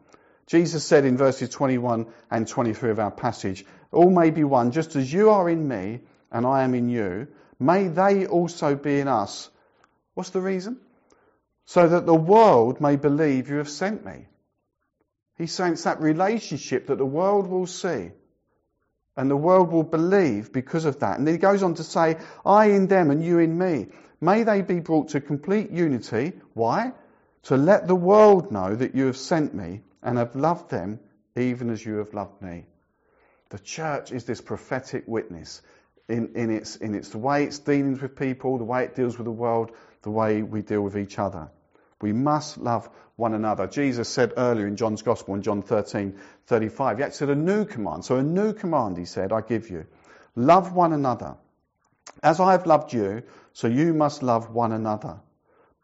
Jesus 0.47 0.85
said 0.85 1.03
in 1.03 1.17
verses 1.17 1.49
21 1.49 2.05
and 2.31 2.47
23 2.47 2.91
of 2.91 2.99
our 3.01 3.11
passage, 3.11 3.65
All 3.91 4.09
may 4.09 4.29
be 4.29 4.45
one, 4.45 4.71
just 4.71 4.95
as 4.95 5.11
you 5.11 5.31
are 5.31 5.49
in 5.49 5.67
me 5.67 5.99
and 6.31 6.45
I 6.45 6.63
am 6.63 6.75
in 6.75 6.87
you, 6.87 7.27
may 7.59 7.89
they 7.89 8.25
also 8.25 8.73
be 8.73 9.01
in 9.01 9.09
us. 9.09 9.49
What's 10.13 10.29
the 10.29 10.39
reason? 10.39 10.79
So 11.65 11.89
that 11.89 12.05
the 12.05 12.15
world 12.15 12.79
may 12.79 12.95
believe 12.95 13.49
you 13.49 13.57
have 13.57 13.67
sent 13.67 14.05
me. 14.05 14.27
He's 15.37 15.51
saying 15.51 15.73
it's 15.73 15.83
that 15.83 15.99
relationship 15.99 16.87
that 16.87 16.99
the 16.99 17.05
world 17.05 17.47
will 17.47 17.67
see 17.67 18.11
and 19.19 19.29
the 19.29 19.35
world 19.35 19.69
will 19.69 19.83
believe 19.83 20.53
because 20.53 20.85
of 20.85 21.01
that. 21.01 21.19
And 21.19 21.27
he 21.27 21.37
goes 21.37 21.61
on 21.61 21.73
to 21.73 21.83
say, 21.83 22.17
I 22.45 22.67
in 22.67 22.87
them 22.87 23.11
and 23.11 23.21
you 23.21 23.39
in 23.39 23.57
me. 23.57 23.87
May 24.21 24.43
they 24.43 24.61
be 24.61 24.79
brought 24.79 25.09
to 25.09 25.19
complete 25.19 25.71
unity. 25.71 26.31
Why? 26.53 26.93
To 27.43 27.57
let 27.57 27.85
the 27.85 27.95
world 27.95 28.49
know 28.49 28.73
that 28.73 28.95
you 28.95 29.07
have 29.07 29.17
sent 29.17 29.53
me 29.53 29.81
and 30.01 30.17
have 30.17 30.37
loved 30.37 30.71
them 30.71 31.01
even 31.35 31.69
as 31.69 31.85
you 31.85 31.97
have 31.97 32.13
loved 32.13 32.41
me. 32.41 32.65
The 33.49 33.59
church 33.59 34.13
is 34.13 34.23
this 34.23 34.39
prophetic 34.39 35.03
witness 35.05 35.61
in, 36.07 36.35
in, 36.35 36.49
its, 36.49 36.77
in 36.77 36.95
its 36.95 37.09
the 37.09 37.17
way 37.17 37.43
it's 37.43 37.59
dealing 37.59 37.99
with 37.99 38.15
people, 38.15 38.57
the 38.57 38.63
way 38.63 38.85
it 38.85 38.95
deals 38.95 39.17
with 39.17 39.25
the 39.25 39.31
world, 39.31 39.73
the 40.03 40.11
way 40.11 40.43
we 40.43 40.61
deal 40.61 40.81
with 40.81 40.97
each 40.97 41.19
other. 41.19 41.51
We 42.01 42.13
must 42.13 42.57
love 42.57 42.89
one 43.15 43.33
another. 43.33 43.67
Jesus 43.67 44.07
said 44.07 44.33
earlier 44.37 44.67
in 44.67 44.77
John's 44.77 45.01
Gospel 45.01 45.35
in 45.35 45.41
John 45.41 45.61
13, 45.61 46.17
35, 46.47 46.97
he 46.97 47.03
actually 47.03 47.17
said 47.17 47.29
a 47.29 47.35
new 47.35 47.65
command. 47.65 48.05
So 48.05 48.15
a 48.15 48.23
new 48.23 48.53
command, 48.53 48.97
he 48.97 49.05
said, 49.05 49.31
I 49.33 49.41
give 49.41 49.69
you. 49.69 49.85
Love 50.35 50.73
one 50.73 50.93
another. 50.93 51.35
As 52.23 52.39
I 52.39 52.53
have 52.53 52.65
loved 52.65 52.93
you, 52.93 53.23
so 53.53 53.67
you 53.67 53.93
must 53.93 54.23
love 54.23 54.49
one 54.49 54.71
another. 54.71 55.19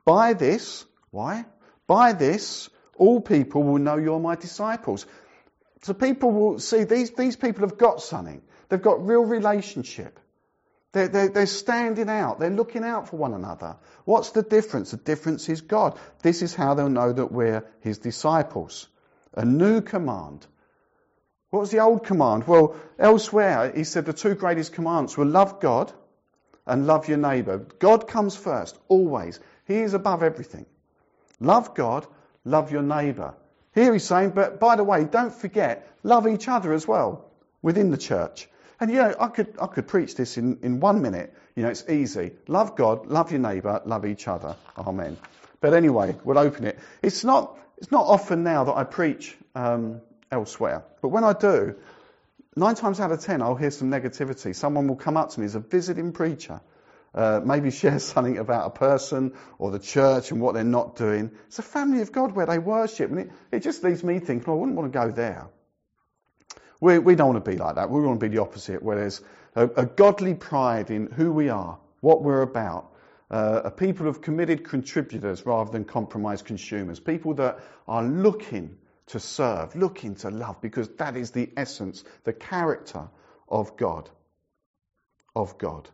By 0.06 0.34
this, 0.34 0.86
why? 1.12 1.46
By 1.88 2.14
this, 2.14 2.70
all 2.98 3.20
people 3.20 3.64
will 3.64 3.80
know 3.80 3.98
you're 3.98 4.20
my 4.20 4.36
disciples. 4.36 5.06
So 5.84 5.94
people 5.94 6.32
will 6.32 6.60
see 6.60 6.84
these, 6.84 7.12
these 7.12 7.36
people 7.36 7.68
have 7.68 7.78
got 7.78 8.02
something. 8.02 8.42
They've 8.70 8.82
got 8.82 9.06
real 9.06 9.26
relationship. 9.26 10.20
They're, 10.96 11.10
they're, 11.10 11.28
they're, 11.28 11.46
standing 11.46 12.08
out. 12.08 12.40
They're 12.40 12.50
looking 12.50 12.86
out 12.86 13.10
for 13.10 13.18
one 13.18 13.34
another. 13.34 13.76
What's 14.06 14.30
the 14.30 14.44
difference? 14.44 14.92
The 14.92 14.98
difference 14.98 15.50
is 15.50 15.60
God. 15.60 16.00
This 16.22 16.42
is 16.42 16.56
how 16.56 16.74
they'll 16.74 16.88
know 16.88 17.12
that 17.12 17.34
we're 17.34 17.66
His 17.82 17.98
disciples. 17.98 18.88
A 19.34 19.44
new 19.44 19.82
command. 19.82 20.48
What 21.50 21.60
was 21.60 21.72
the 21.72 21.80
old 21.80 22.06
command? 22.06 22.48
Well, 22.48 22.78
elsewhere, 22.98 23.74
He 23.76 23.84
said 23.84 24.06
the 24.06 24.14
two 24.14 24.36
greatest 24.36 24.72
commands 24.72 25.18
were 25.18 25.26
love 25.26 25.60
God 25.60 25.92
and 26.66 26.88
love 26.88 27.10
your 27.10 27.18
neighbour. 27.18 27.58
God 27.58 28.08
comes 28.08 28.38
first, 28.38 28.80
always. 28.88 29.42
He 29.66 29.80
is 29.80 29.94
above 29.94 30.24
everything. 30.24 30.66
Love 31.42 31.76
God, 31.76 32.08
love 32.46 32.72
your 32.72 32.84
neighbour. 32.84 33.34
Here 33.74 33.92
he's 33.92 34.06
saying, 34.06 34.30
but 34.30 34.62
by 34.62 34.78
the 34.78 34.86
way, 34.86 35.04
don't 35.04 35.36
forget, 35.36 35.92
love 36.04 36.26
each 36.26 36.48
other 36.48 36.72
as 36.72 36.88
well 36.88 37.30
within 37.62 37.92
the 37.92 37.98
church. 37.98 38.48
And 38.80 38.92
you 38.92 38.98
know, 38.98 39.16
I 39.20 39.28
could, 39.28 39.56
I 39.62 39.68
could 39.68 39.88
preach 39.88 40.16
this 40.16 40.38
in, 40.38 40.60
in 40.62 40.80
one 40.80 41.02
minute. 41.02 41.34
You 41.56 41.64
know, 41.64 41.70
it's 41.70 41.88
easy. 41.90 42.32
Love 42.48 42.76
God, 42.76 43.08
love 43.08 43.32
your 43.32 43.40
neighbour, 43.40 43.82
love 43.86 44.06
each 44.06 44.28
other. 44.28 44.56
Amen. 44.78 45.18
But 45.62 45.74
anyway, 45.74 46.16
we'll 46.24 46.38
open 46.38 46.66
it. 46.66 46.78
It's 47.02 47.24
not, 47.24 47.58
it's 47.78 47.92
not 47.92 48.06
often 48.06 48.44
now 48.44 48.66
that 48.66 48.74
I 48.74 48.84
preach 48.84 49.36
um, 49.56 50.02
elsewhere. 50.32 50.84
But 51.02 51.10
when 51.10 51.24
I 51.24 51.34
do, 51.34 51.76
nine 52.56 52.76
times 52.76 53.00
out 53.00 53.12
of 53.12 53.22
ten, 53.22 53.42
I'll 53.42 53.56
hear 53.56 53.72
some 53.72 53.90
negativity. 53.90 54.54
Someone 54.54 54.88
will 54.88 54.98
come 54.98 55.18
up 55.18 55.32
to 55.32 55.40
me 55.40 55.46
as 55.46 55.56
a 55.56 55.60
visiting 55.60 56.12
preacher, 56.12 56.60
uh, 57.14 57.40
maybe 57.44 57.72
share 57.82 58.00
something 58.00 58.38
about 58.38 58.68
a 58.68 58.70
person 58.72 59.34
or 59.58 59.72
the 59.72 59.80
church 59.80 60.32
and 60.32 60.42
what 60.42 60.54
they're 60.54 60.64
not 60.66 60.98
doing. 60.98 61.32
It's 61.48 61.60
a 61.60 61.64
family 61.64 62.02
of 62.02 62.12
God 62.12 62.34
where 62.34 62.46
they 62.46 62.60
worship. 62.60 63.10
And 63.10 63.20
it, 63.20 63.32
it 63.52 63.60
just 63.62 63.84
leaves 63.84 64.04
me 64.04 64.20
thinking, 64.20 64.46
well, 64.46 64.58
I 64.58 64.60
wouldn't 64.60 64.78
want 64.78 64.92
to 64.92 65.00
go 65.00 65.12
there. 65.12 65.48
We, 66.82 67.00
we 67.00 67.16
don't 67.16 67.34
want 67.34 67.46
to 67.46 67.52
be 67.52 67.58
like 67.58 67.76
that. 67.76 67.90
We 67.90 68.02
want 68.02 68.20
to 68.20 68.30
be 68.30 68.36
the 68.36 68.42
opposite, 68.42 68.84
where 68.84 68.98
there's 68.98 69.22
a, 69.56 69.68
a 69.68 69.86
godly 69.86 70.34
pride 70.34 70.92
in 70.92 71.08
who 71.08 71.32
we 71.32 71.50
are, 71.50 71.80
what 72.02 72.24
we're 72.24 72.42
about, 72.42 72.92
uh, 73.32 73.62
a 73.66 73.72
people 73.72 74.08
of 74.08 74.22
committed 74.22 74.64
contributors 74.64 75.46
rather 75.46 75.72
than 75.72 75.86
compromised 75.86 76.46
consumers, 76.46 77.00
people 77.00 77.34
that 77.36 77.60
are 77.88 78.04
looking 78.04 78.78
to 79.08 79.20
serve, 79.20 79.76
looking 79.76 80.16
to 80.16 80.30
love, 80.30 80.62
because 80.62 80.90
that 80.98 81.16
is 81.16 81.32
the 81.32 81.50
essence, 81.56 82.04
the 82.24 82.34
character 82.34 83.08
of 83.48 83.78
God. 83.78 84.10
Of 85.36 85.58
God. 85.58 85.90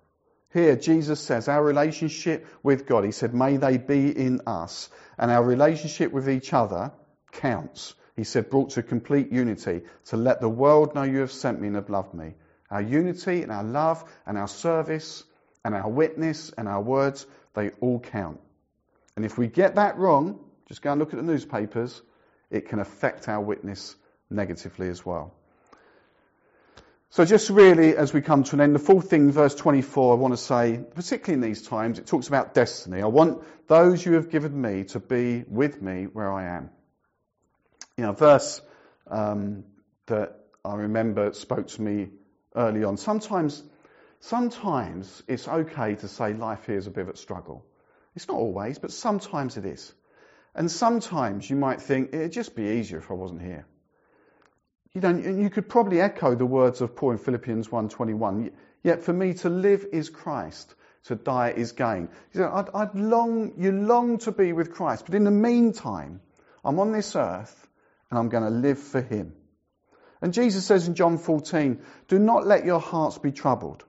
Here, 0.53 0.75
Jesus 0.75 1.19
says 1.19 1.47
our 1.47 1.63
relationship 1.63 2.45
with 2.63 2.85
God, 2.85 3.05
he 3.05 3.11
said, 3.11 3.33
may 3.33 3.57
they 3.57 3.77
be 3.77 4.09
in 4.09 4.41
us, 4.47 4.89
and 5.17 5.31
our 5.31 5.43
relationship 5.43 6.11
with 6.11 6.29
each 6.29 6.53
other 6.53 6.91
counts 7.31 7.93
he 8.15 8.23
said, 8.23 8.49
brought 8.49 8.71
to 8.71 8.83
complete 8.83 9.31
unity, 9.31 9.81
to 10.05 10.17
let 10.17 10.41
the 10.41 10.49
world 10.49 10.95
know 10.95 11.03
you 11.03 11.19
have 11.19 11.31
sent 11.31 11.59
me 11.59 11.67
and 11.67 11.75
have 11.75 11.89
loved 11.89 12.13
me. 12.13 12.33
Our 12.69 12.81
unity 12.81 13.41
and 13.41 13.51
our 13.51 13.63
love 13.63 14.03
and 14.25 14.37
our 14.37 14.47
service 14.47 15.23
and 15.63 15.75
our 15.75 15.89
witness 15.89 16.51
and 16.57 16.67
our 16.67 16.81
words, 16.81 17.25
they 17.53 17.69
all 17.81 17.99
count. 17.99 18.39
And 19.15 19.25
if 19.25 19.37
we 19.37 19.47
get 19.47 19.75
that 19.75 19.97
wrong, 19.97 20.39
just 20.67 20.81
go 20.81 20.91
and 20.91 20.99
look 20.99 21.13
at 21.13 21.17
the 21.17 21.23
newspapers, 21.23 22.01
it 22.49 22.69
can 22.69 22.79
affect 22.79 23.27
our 23.27 23.41
witness 23.41 23.95
negatively 24.29 24.87
as 24.87 25.05
well. 25.05 25.33
So 27.09 27.25
just 27.25 27.49
really, 27.49 27.97
as 27.97 28.13
we 28.13 28.21
come 28.21 28.43
to 28.45 28.55
an 28.55 28.61
end, 28.61 28.73
the 28.73 28.79
fourth 28.79 29.09
thing, 29.09 29.33
verse 29.33 29.53
24, 29.53 30.13
I 30.13 30.17
want 30.17 30.33
to 30.33 30.37
say, 30.37 30.79
particularly 30.95 31.33
in 31.33 31.41
these 31.41 31.61
times, 31.61 31.99
it 31.99 32.07
talks 32.07 32.29
about 32.29 32.53
destiny. 32.53 33.01
I 33.01 33.07
want 33.07 33.43
those 33.67 34.05
you 34.05 34.13
have 34.13 34.29
given 34.29 34.59
me 34.59 34.85
to 34.85 34.99
be 35.01 35.43
with 35.45 35.81
me 35.81 36.05
where 36.05 36.31
I 36.31 36.55
am. 36.55 36.69
You 38.01 38.07
know, 38.07 38.13
a 38.13 38.15
verse 38.15 38.59
um, 39.11 39.63
that 40.07 40.35
I 40.65 40.73
remember 40.73 41.33
spoke 41.33 41.67
to 41.67 41.81
me 41.83 42.09
early 42.55 42.83
on. 42.83 42.97
Sometimes, 42.97 43.61
sometimes 44.21 45.21
it's 45.27 45.47
okay 45.47 45.93
to 45.93 46.07
say 46.07 46.33
life 46.33 46.65
here 46.65 46.77
is 46.77 46.87
a 46.87 46.89
bit 46.89 47.01
of 47.01 47.09
a 47.09 47.15
struggle. 47.15 47.63
It's 48.15 48.27
not 48.27 48.37
always, 48.37 48.79
but 48.79 48.91
sometimes 48.91 49.55
it 49.57 49.67
is. 49.67 49.93
And 50.55 50.71
sometimes 50.71 51.47
you 51.47 51.55
might 51.57 51.79
think 51.79 52.11
it'd 52.11 52.31
just 52.31 52.55
be 52.55 52.79
easier 52.79 52.97
if 52.97 53.11
I 53.11 53.13
wasn't 53.13 53.43
here. 53.43 53.67
You 54.93 55.01
know, 55.01 55.15
you 55.15 55.51
could 55.51 55.69
probably 55.69 56.01
echo 56.01 56.33
the 56.33 56.43
words 56.43 56.81
of 56.81 56.95
Paul 56.95 57.11
in 57.11 57.17
Philippians 57.19 57.67
1:21. 57.67 58.49
Yet 58.81 59.03
for 59.03 59.13
me 59.13 59.35
to 59.35 59.49
live 59.49 59.85
is 59.91 60.09
Christ, 60.09 60.73
to 61.03 61.13
die 61.13 61.51
is 61.51 61.73
gain. 61.73 62.09
You 62.33 62.41
know, 62.41 62.51
I'd, 62.51 62.69
I'd 62.73 62.95
long, 62.95 63.53
you 63.57 63.71
long 63.71 64.17
to 64.25 64.31
be 64.31 64.53
with 64.53 64.73
Christ, 64.73 65.05
but 65.05 65.13
in 65.13 65.23
the 65.23 65.29
meantime, 65.29 66.19
I'm 66.65 66.79
on 66.79 66.93
this 66.93 67.15
earth 67.15 67.67
and 68.11 68.19
I'm 68.19 68.29
going 68.29 68.43
to 68.43 68.49
live 68.49 68.77
for 68.77 69.01
him. 69.01 69.33
And 70.21 70.33
Jesus 70.33 70.65
says 70.65 70.87
in 70.87 70.93
John 70.93 71.17
14, 71.17 71.81
do 72.07 72.19
not 72.19 72.45
let 72.45 72.65
your 72.65 72.79
hearts 72.79 73.17
be 73.17 73.31
troubled. 73.31 73.83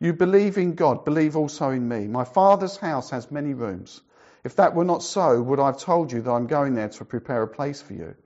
You 0.00 0.14
believe 0.14 0.58
in 0.58 0.74
God, 0.74 1.04
believe 1.04 1.36
also 1.36 1.70
in 1.70 1.86
me. 1.86 2.08
My 2.08 2.24
Father's 2.24 2.76
house 2.76 3.10
has 3.10 3.30
many 3.30 3.54
rooms. 3.54 4.00
If 4.42 4.56
that 4.56 4.74
were 4.74 4.84
not 4.84 5.02
so, 5.02 5.40
would 5.40 5.60
I 5.60 5.66
have 5.66 5.78
told 5.78 6.10
you 6.10 6.22
that 6.22 6.30
I'm 6.30 6.46
going 6.46 6.74
there 6.74 6.88
to 6.88 7.04
prepare 7.04 7.42
a 7.42 7.48
place 7.48 7.82
for 7.82 7.92
you? 7.92 8.16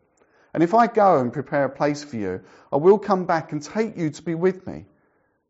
And 0.54 0.62
if 0.62 0.72
I 0.72 0.86
go 0.86 1.18
and 1.18 1.32
prepare 1.32 1.64
a 1.64 1.68
place 1.68 2.04
for 2.04 2.16
you, 2.16 2.42
I 2.72 2.76
will 2.76 3.00
come 3.00 3.26
back 3.26 3.50
and 3.50 3.60
take 3.60 3.96
you 3.96 4.10
to 4.10 4.22
be 4.22 4.36
with 4.36 4.64
me, 4.66 4.86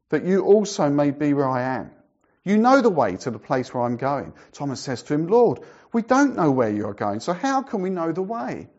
that 0.08 0.24
you 0.24 0.42
also 0.44 0.88
may 0.88 1.10
be 1.10 1.34
where 1.34 1.48
I 1.48 1.76
am. 1.76 1.90
You 2.42 2.56
know 2.56 2.80
the 2.80 2.90
way 2.90 3.16
to 3.16 3.30
the 3.30 3.38
place 3.38 3.72
where 3.72 3.84
I'm 3.84 3.98
going. 3.98 4.32
Thomas 4.52 4.80
says 4.80 5.02
to 5.04 5.14
him, 5.14 5.26
Lord, 5.26 5.60
we 5.92 6.00
don't 6.00 6.36
know 6.36 6.50
where 6.50 6.70
you 6.70 6.86
are 6.86 6.94
going, 6.94 7.20
so 7.20 7.34
how 7.34 7.60
can 7.62 7.82
we 7.82 7.90
know 7.90 8.12
the 8.12 8.22
way? 8.22 8.70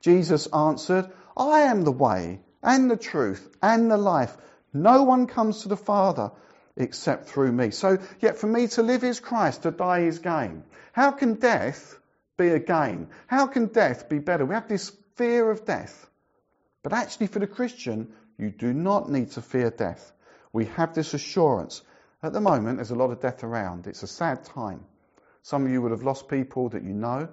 Jesus 0.00 0.46
answered, 0.46 1.10
I 1.36 1.60
am 1.60 1.82
the 1.82 1.92
way 1.92 2.40
and 2.62 2.90
the 2.90 2.96
truth 2.96 3.56
and 3.62 3.90
the 3.90 3.96
life. 3.96 4.36
No 4.72 5.02
one 5.02 5.26
comes 5.26 5.62
to 5.62 5.68
the 5.68 5.76
Father 5.76 6.32
except 6.76 7.28
through 7.28 7.52
me. 7.52 7.70
So, 7.70 7.98
yet 8.20 8.38
for 8.38 8.46
me 8.46 8.68
to 8.68 8.82
live 8.82 9.04
is 9.04 9.20
Christ, 9.20 9.62
to 9.62 9.70
die 9.70 10.00
is 10.00 10.18
gain. 10.18 10.64
How 10.92 11.10
can 11.10 11.34
death 11.34 11.98
be 12.36 12.48
a 12.48 12.58
gain? 12.58 13.08
How 13.26 13.46
can 13.46 13.66
death 13.66 14.08
be 14.08 14.18
better? 14.18 14.44
We 14.46 14.54
have 14.54 14.68
this 14.68 14.92
fear 15.16 15.50
of 15.50 15.64
death. 15.64 16.08
But 16.82 16.92
actually, 16.92 17.26
for 17.26 17.38
the 17.38 17.46
Christian, 17.46 18.12
you 18.38 18.50
do 18.50 18.72
not 18.72 19.10
need 19.10 19.32
to 19.32 19.42
fear 19.42 19.70
death. 19.70 20.12
We 20.52 20.64
have 20.66 20.94
this 20.94 21.12
assurance. 21.12 21.82
At 22.22 22.32
the 22.32 22.40
moment, 22.40 22.78
there's 22.78 22.90
a 22.90 22.96
lot 22.96 23.10
of 23.10 23.20
death 23.20 23.44
around. 23.44 23.86
It's 23.86 24.02
a 24.02 24.06
sad 24.06 24.44
time. 24.44 24.84
Some 25.42 25.66
of 25.66 25.72
you 25.72 25.82
would 25.82 25.90
have 25.90 26.02
lost 26.02 26.28
people 26.28 26.70
that 26.70 26.82
you 26.82 26.92
know. 26.92 27.28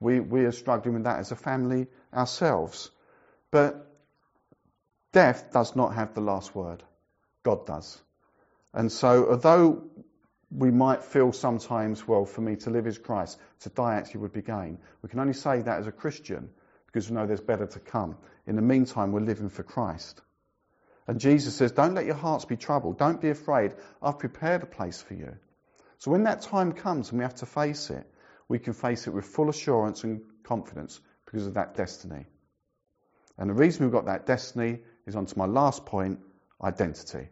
We, 0.00 0.20
we 0.20 0.44
are 0.44 0.52
struggling 0.52 0.94
with 0.94 1.04
that 1.04 1.18
as 1.18 1.30
a 1.30 1.36
family 1.36 1.86
ourselves. 2.12 2.90
But 3.50 3.86
death 5.12 5.52
does 5.52 5.74
not 5.76 5.94
have 5.94 6.14
the 6.14 6.20
last 6.20 6.54
word. 6.54 6.82
God 7.42 7.66
does. 7.66 8.00
And 8.72 8.90
so, 8.92 9.30
although 9.30 9.82
we 10.50 10.70
might 10.70 11.02
feel 11.02 11.32
sometimes, 11.32 12.06
well, 12.06 12.24
for 12.24 12.40
me 12.40 12.56
to 12.56 12.70
live 12.70 12.86
is 12.86 12.98
Christ, 12.98 13.38
to 13.60 13.68
die 13.68 13.94
actually 13.94 14.20
would 14.20 14.32
be 14.32 14.42
gain, 14.42 14.78
we 15.02 15.08
can 15.08 15.20
only 15.20 15.32
say 15.32 15.62
that 15.62 15.80
as 15.80 15.86
a 15.86 15.92
Christian 15.92 16.50
because 16.86 17.08
we 17.08 17.16
know 17.16 17.26
there's 17.26 17.40
better 17.40 17.66
to 17.66 17.78
come. 17.78 18.16
In 18.46 18.56
the 18.56 18.62
meantime, 18.62 19.12
we're 19.12 19.20
living 19.20 19.48
for 19.48 19.62
Christ. 19.62 20.20
And 21.06 21.20
Jesus 21.20 21.54
says, 21.54 21.72
Don't 21.72 21.94
let 21.94 22.06
your 22.06 22.16
hearts 22.16 22.44
be 22.44 22.56
troubled. 22.56 22.98
Don't 22.98 23.20
be 23.20 23.30
afraid. 23.30 23.74
I've 24.02 24.18
prepared 24.18 24.62
a 24.62 24.66
place 24.66 25.00
for 25.00 25.14
you. 25.14 25.36
So 25.98 26.10
when 26.10 26.24
that 26.24 26.42
time 26.42 26.72
comes 26.72 27.10
and 27.10 27.18
we 27.18 27.24
have 27.24 27.36
to 27.36 27.46
face 27.46 27.90
it, 27.90 28.06
we 28.48 28.58
can 28.58 28.72
face 28.72 29.06
it 29.06 29.10
with 29.10 29.24
full 29.24 29.48
assurance 29.48 30.02
and 30.02 30.22
confidence 30.42 31.00
because 31.30 31.46
of 31.46 31.54
that 31.54 31.76
destiny. 31.76 32.26
And 33.38 33.48
the 33.48 33.54
reason 33.54 33.84
we've 33.84 33.92
got 33.92 34.06
that 34.06 34.26
destiny 34.26 34.80
is 35.06 35.14
on 35.14 35.26
to 35.26 35.38
my 35.38 35.46
last 35.46 35.86
point 35.86 36.18
identity. 36.62 37.28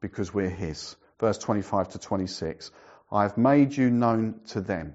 Because 0.00 0.34
we're 0.34 0.50
His. 0.50 0.96
Verse 1.20 1.38
25 1.38 1.90
to 1.90 1.98
26. 1.98 2.70
I 3.12 3.22
have 3.22 3.38
made 3.38 3.76
you 3.76 3.90
known 3.90 4.40
to 4.48 4.60
them. 4.60 4.94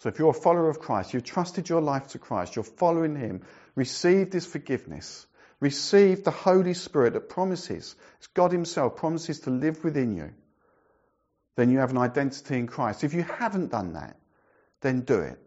So 0.00 0.10
if 0.10 0.18
you're 0.18 0.30
a 0.30 0.34
follower 0.34 0.68
of 0.68 0.78
Christ, 0.78 1.14
you've 1.14 1.24
trusted 1.24 1.68
your 1.68 1.80
life 1.80 2.08
to 2.08 2.18
Christ, 2.18 2.54
you're 2.54 2.62
following 2.62 3.16
Him, 3.16 3.42
receive 3.74 4.30
this 4.30 4.46
forgiveness, 4.46 5.26
receive 5.58 6.22
the 6.22 6.30
Holy 6.30 6.74
Spirit 6.74 7.14
that 7.14 7.28
promises, 7.28 7.96
it's 8.18 8.28
God 8.28 8.52
Himself, 8.52 8.96
promises 8.96 9.40
to 9.40 9.50
live 9.50 9.82
within 9.82 10.14
you, 10.16 10.30
then 11.56 11.70
you 11.70 11.78
have 11.78 11.90
an 11.90 11.98
identity 11.98 12.58
in 12.58 12.68
Christ. 12.68 13.02
If 13.02 13.14
you 13.14 13.22
haven't 13.22 13.72
done 13.72 13.94
that, 13.94 14.16
then 14.82 15.00
do 15.00 15.18
it. 15.20 15.40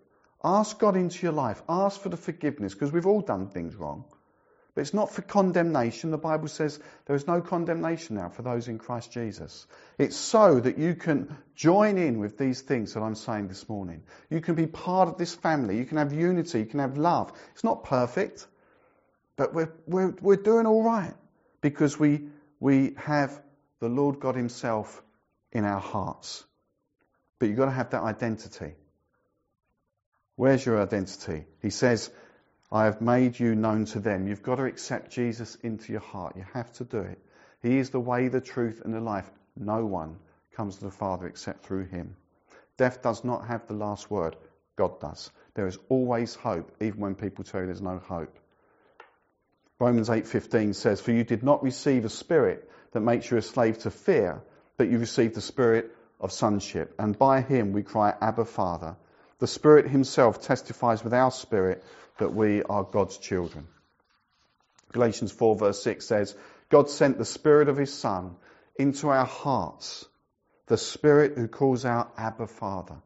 Ask 0.43 0.79
God 0.79 0.95
into 0.95 1.23
your 1.23 1.33
life. 1.33 1.61
Ask 1.69 2.01
for 2.01 2.09
the 2.09 2.17
forgiveness 2.17 2.73
because 2.73 2.91
we've 2.91 3.05
all 3.05 3.21
done 3.21 3.47
things 3.49 3.75
wrong. 3.75 4.05
But 4.73 4.81
it's 4.81 4.93
not 4.93 5.11
for 5.11 5.21
condemnation. 5.21 6.11
The 6.11 6.17
Bible 6.17 6.47
says 6.47 6.79
there 7.05 7.15
is 7.15 7.27
no 7.27 7.41
condemnation 7.41 8.15
now 8.15 8.29
for 8.29 8.41
those 8.41 8.69
in 8.69 8.77
Christ 8.77 9.11
Jesus. 9.11 9.67
It's 9.97 10.15
so 10.15 10.59
that 10.59 10.77
you 10.77 10.95
can 10.95 11.37
join 11.55 11.97
in 11.97 12.19
with 12.19 12.37
these 12.37 12.61
things 12.61 12.93
that 12.93 13.01
I'm 13.01 13.15
saying 13.15 13.49
this 13.49 13.67
morning. 13.67 14.03
You 14.29 14.39
can 14.39 14.55
be 14.55 14.67
part 14.67 15.09
of 15.09 15.17
this 15.17 15.35
family. 15.35 15.77
You 15.77 15.85
can 15.85 15.97
have 15.97 16.13
unity. 16.13 16.59
You 16.59 16.65
can 16.65 16.79
have 16.79 16.97
love. 16.97 17.33
It's 17.53 17.65
not 17.65 17.83
perfect, 17.83 18.47
but 19.35 19.53
we're, 19.53 19.73
we're, 19.87 20.15
we're 20.21 20.35
doing 20.37 20.65
all 20.65 20.83
right 20.83 21.13
because 21.59 21.99
we, 21.99 22.29
we 22.61 22.93
have 22.95 23.41
the 23.81 23.89
Lord 23.89 24.21
God 24.21 24.35
Himself 24.35 25.03
in 25.51 25.65
our 25.65 25.81
hearts. 25.81 26.45
But 27.39 27.49
you've 27.49 27.57
got 27.57 27.65
to 27.65 27.71
have 27.71 27.89
that 27.89 28.03
identity. 28.03 28.75
Where's 30.41 30.65
your 30.65 30.81
identity? 30.81 31.45
He 31.61 31.69
says, 31.69 32.09
I 32.71 32.85
have 32.85 32.99
made 32.99 33.39
you 33.39 33.53
known 33.53 33.85
to 33.85 33.99
them. 33.99 34.27
You've 34.27 34.41
got 34.41 34.55
to 34.55 34.63
accept 34.63 35.11
Jesus 35.11 35.53
into 35.61 35.91
your 35.91 36.01
heart. 36.01 36.35
You 36.35 36.43
have 36.53 36.73
to 36.77 36.83
do 36.83 36.97
it. 36.97 37.19
He 37.61 37.77
is 37.77 37.91
the 37.91 37.99
way, 37.99 38.27
the 38.27 38.41
truth, 38.41 38.81
and 38.83 38.91
the 38.91 39.01
life. 39.01 39.29
No 39.55 39.85
one 39.85 40.17
comes 40.55 40.77
to 40.77 40.85
the 40.85 40.89
Father 40.89 41.27
except 41.27 41.63
through 41.63 41.85
him. 41.85 42.15
Death 42.75 43.03
does 43.03 43.23
not 43.23 43.45
have 43.45 43.67
the 43.67 43.75
last 43.75 44.09
word. 44.09 44.35
God 44.77 44.99
does. 44.99 45.29
There 45.53 45.67
is 45.67 45.77
always 45.89 46.33
hope, 46.33 46.71
even 46.81 47.01
when 47.01 47.13
people 47.13 47.43
tell 47.43 47.61
you 47.61 47.67
there's 47.67 47.79
no 47.79 47.99
hope. 47.99 48.35
Romans 49.77 50.09
8:15 50.09 50.73
says, 50.73 51.01
"For 51.01 51.11
you 51.11 51.23
did 51.23 51.43
not 51.43 51.61
receive 51.61 52.03
a 52.03 52.09
spirit 52.09 52.67
that 52.93 53.01
makes 53.01 53.29
you 53.29 53.37
a 53.37 53.43
slave 53.43 53.77
to 53.83 53.91
fear, 53.91 54.41
but 54.75 54.89
you 54.89 54.97
received 54.97 55.35
the 55.35 55.41
spirit 55.41 55.95
of 56.19 56.31
sonship, 56.31 56.95
and 56.97 57.15
by 57.15 57.41
him 57.41 57.73
we 57.73 57.83
cry, 57.83 58.15
Abba, 58.19 58.45
Father." 58.45 58.95
The 59.41 59.47
Spirit 59.47 59.87
Himself 59.87 60.43
testifies 60.43 61.03
with 61.03 61.15
our 61.15 61.31
spirit 61.31 61.83
that 62.19 62.31
we 62.31 62.61
are 62.61 62.83
God's 62.83 63.17
children. 63.17 63.67
Galatians 64.91 65.31
4 65.31 65.55
verse 65.55 65.81
6 65.81 66.05
says, 66.05 66.35
God 66.69 66.91
sent 66.91 67.17
the 67.17 67.25
Spirit 67.25 67.67
of 67.67 67.75
His 67.75 67.91
Son 67.91 68.35
into 68.75 69.09
our 69.09 69.25
hearts, 69.25 70.05
the 70.67 70.77
Spirit 70.77 71.39
who 71.39 71.47
calls 71.47 71.85
out 71.85 72.13
Abba 72.19 72.45
Father. 72.45 72.97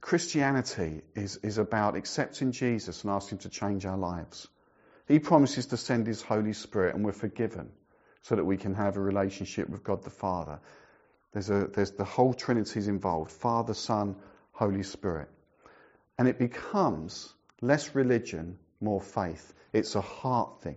Christianity 0.00 1.02
is, 1.14 1.36
is 1.42 1.58
about 1.58 1.96
accepting 1.96 2.52
Jesus 2.52 3.04
and 3.04 3.12
asking 3.12 3.36
Him 3.36 3.42
to 3.42 3.48
change 3.50 3.84
our 3.84 3.98
lives. 3.98 4.48
He 5.06 5.18
promises 5.18 5.66
to 5.66 5.76
send 5.76 6.06
His 6.06 6.22
Holy 6.22 6.54
Spirit 6.54 6.94
and 6.94 7.04
we're 7.04 7.12
forgiven 7.12 7.68
so 8.22 8.36
that 8.36 8.44
we 8.46 8.56
can 8.56 8.72
have 8.72 8.96
a 8.96 9.00
relationship 9.00 9.68
with 9.68 9.84
God 9.84 10.02
the 10.02 10.08
Father. 10.08 10.60
There's, 11.32 11.50
a, 11.50 11.68
there's 11.72 11.92
the 11.92 12.04
whole 12.04 12.34
Trinity 12.34 12.78
is 12.78 12.88
involved 12.88 13.30
Father, 13.30 13.74
Son, 13.74 14.16
Holy 14.52 14.82
Spirit. 14.82 15.28
And 16.18 16.26
it 16.26 16.38
becomes 16.38 17.32
less 17.60 17.94
religion, 17.94 18.58
more 18.80 19.00
faith. 19.00 19.52
It's 19.72 19.94
a 19.94 20.00
heart 20.00 20.62
thing. 20.62 20.76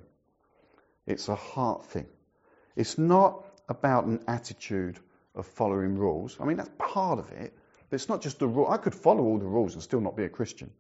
It's 1.08 1.30
a 1.30 1.36
heart 1.36 1.86
thing. 1.86 2.08
It's 2.76 2.98
not 2.98 3.46
about 3.68 4.06
an 4.06 4.24
attitude 4.28 5.00
of 5.36 5.46
following 5.46 5.98
rules. 5.98 6.38
I 6.40 6.46
mean, 6.46 6.58
that's 6.58 6.70
part 6.78 7.20
of 7.20 7.32
it. 7.32 7.54
But 7.90 7.96
it's 7.96 8.10
not 8.10 8.22
just 8.22 8.40
the 8.40 8.48
rule. 8.48 8.68
I 8.70 8.78
could 8.78 8.96
follow 8.96 9.24
all 9.24 9.40
the 9.40 9.46
rules 9.46 9.74
and 9.74 9.84
still 9.84 10.02
not 10.02 10.16
be 10.16 10.24
a 10.24 10.30
Christian. 10.30 10.72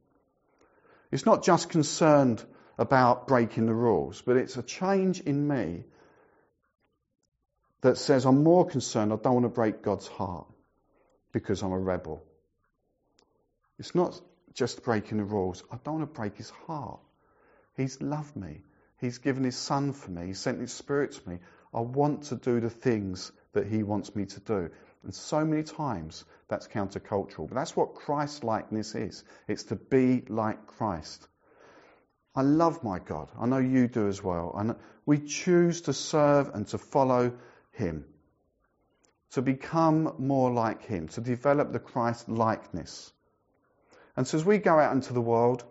It's 1.11 1.25
not 1.25 1.43
just 1.43 1.69
concerned 1.69 2.43
about 2.77 3.27
breaking 3.27 3.65
the 3.65 3.73
rules, 3.73 4.21
but 4.21 4.37
it's 4.37 4.57
a 4.57 4.63
change 4.63 5.19
in 5.19 5.47
me 5.47 5.83
that 7.81 7.97
says 7.97 8.25
I'm 8.25 8.43
more 8.43 8.65
concerned, 8.65 9.11
I 9.11 9.17
don't 9.17 9.33
want 9.33 9.45
to 9.45 9.49
break 9.49 9.81
God's 9.81 10.07
heart 10.07 10.47
because 11.31 11.61
I'm 11.61 11.71
a 11.71 11.79
rebel. 11.79 12.23
It's 13.79 13.95
not 13.95 14.19
just 14.53 14.83
breaking 14.83 15.17
the 15.17 15.23
rules. 15.23 15.63
I 15.71 15.77
don't 15.83 15.99
want 15.99 16.13
to 16.13 16.19
break 16.19 16.35
his 16.35 16.49
heart. 16.67 16.99
He's 17.75 18.01
loved 18.01 18.35
me. 18.35 18.61
He's 18.99 19.17
given 19.17 19.43
his 19.43 19.57
son 19.57 19.93
for 19.93 20.11
me. 20.11 20.27
He 20.27 20.33
sent 20.33 20.59
his 20.59 20.71
spirit 20.71 21.13
to 21.13 21.29
me. 21.29 21.39
I 21.73 21.81
want 21.81 22.23
to 22.25 22.35
do 22.35 22.59
the 22.59 22.69
things 22.69 23.31
that 23.53 23.65
he 23.65 23.81
wants 23.81 24.15
me 24.15 24.25
to 24.25 24.39
do. 24.41 24.69
And 25.03 25.15
so 25.15 25.43
many 25.43 25.63
times 25.63 26.23
that's 26.47 26.67
countercultural. 26.67 27.47
But 27.47 27.55
that's 27.55 27.75
what 27.75 27.95
Christ 27.95 28.43
likeness 28.43 28.93
is. 28.93 29.23
It's 29.47 29.63
to 29.63 29.75
be 29.75 30.23
like 30.27 30.67
Christ. 30.67 31.27
I 32.35 32.43
love 32.43 32.83
my 32.83 32.99
God. 32.99 33.29
I 33.39 33.47
know 33.47 33.57
you 33.57 33.87
do 33.87 34.07
as 34.07 34.23
well. 34.23 34.53
And 34.55 34.75
we 35.05 35.17
choose 35.19 35.81
to 35.81 35.93
serve 35.93 36.51
and 36.53 36.67
to 36.67 36.77
follow 36.77 37.33
him, 37.71 38.05
to 39.31 39.41
become 39.41 40.15
more 40.17 40.51
like 40.51 40.83
Him, 40.83 41.07
to 41.09 41.21
develop 41.21 41.71
the 41.71 41.79
Christ 41.79 42.27
likeness. 42.29 43.11
And 44.15 44.27
so 44.27 44.37
as 44.37 44.45
we 44.45 44.57
go 44.57 44.77
out 44.77 44.93
into 44.93 45.13
the 45.13 45.21
world 45.21 45.63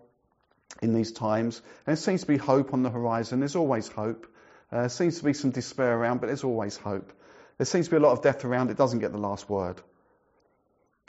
in 0.81 0.95
these 0.95 1.13
times, 1.13 1.61
there 1.85 1.97
seems 1.97 2.23
to 2.23 2.27
be 2.27 2.39
hope 2.39 2.73
on 2.73 2.83
the 2.83 2.91
horizon, 2.91 3.41
there's 3.41 3.57
always 3.57 3.89
hope. 3.89 4.27
Uh, 4.73 4.81
there 4.81 4.89
seems 4.89 5.19
to 5.19 5.25
be 5.25 5.33
some 5.33 5.51
despair 5.51 5.97
around, 5.97 6.21
but 6.21 6.29
there's 6.29 6.45
always 6.45 6.77
hope. 6.77 7.13
There 7.59 7.67
seems 7.67 7.87
to 7.87 7.91
be 7.91 7.97
a 7.99 8.01
lot 8.01 8.13
of 8.13 8.23
death 8.23 8.45
around, 8.45 8.71
it 8.71 8.79
doesn't 8.79 9.01
get 9.01 9.13
the 9.13 9.19
last 9.19 9.51
word. 9.51 9.81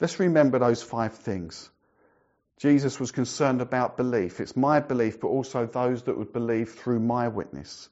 Let's 0.02 0.20
remember 0.20 0.60
those 0.60 0.84
five 0.84 1.14
things. 1.14 1.70
Jesus 2.58 3.00
was 3.00 3.12
concerned 3.12 3.62
about 3.62 3.98
belief. 3.98 4.40
It's 4.40 4.56
my 4.56 4.82
belief, 4.82 5.22
but 5.22 5.28
also 5.28 5.66
those 5.66 6.04
that 6.04 6.18
would 6.18 6.34
believe 6.34 6.74
through 6.74 7.00
my 7.00 7.28
witness. 7.30 7.88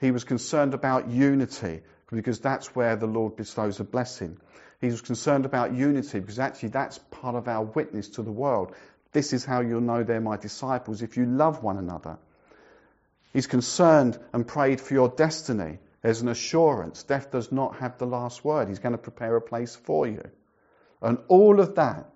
He 0.00 0.10
was 0.10 0.24
concerned 0.24 0.74
about 0.74 1.08
unity 1.08 1.82
because 2.10 2.40
that's 2.40 2.74
where 2.74 2.96
the 2.96 3.06
Lord 3.06 3.36
bestows 3.36 3.80
a 3.80 3.84
blessing. 3.84 4.38
He 4.80 4.86
was 4.86 5.00
concerned 5.00 5.44
about 5.46 5.74
unity 5.74 6.20
because 6.20 6.38
actually 6.38 6.70
that's 6.70 6.98
part 6.98 7.36
of 7.36 7.48
our 7.48 7.64
witness 7.64 8.08
to 8.10 8.22
the 8.22 8.32
world. 8.32 8.74
This 9.12 9.32
is 9.32 9.44
how 9.44 9.60
you'll 9.60 9.80
know 9.80 10.02
they're 10.02 10.20
my 10.20 10.36
disciples 10.36 11.02
if 11.02 11.16
you 11.16 11.24
love 11.24 11.62
one 11.62 11.78
another. 11.78 12.18
He's 13.32 13.46
concerned 13.46 14.18
and 14.32 14.46
prayed 14.46 14.80
for 14.80 14.94
your 14.94 15.08
destiny. 15.08 15.78
There's 16.02 16.20
an 16.20 16.28
assurance. 16.28 17.02
Death 17.02 17.30
does 17.30 17.50
not 17.50 17.76
have 17.76 17.98
the 17.98 18.06
last 18.06 18.44
word. 18.44 18.68
He's 18.68 18.78
going 18.78 18.92
to 18.92 18.98
prepare 18.98 19.36
a 19.36 19.40
place 19.40 19.74
for 19.74 20.06
you. 20.06 20.22
And 21.00 21.18
all 21.28 21.60
of 21.60 21.76
that 21.76 22.10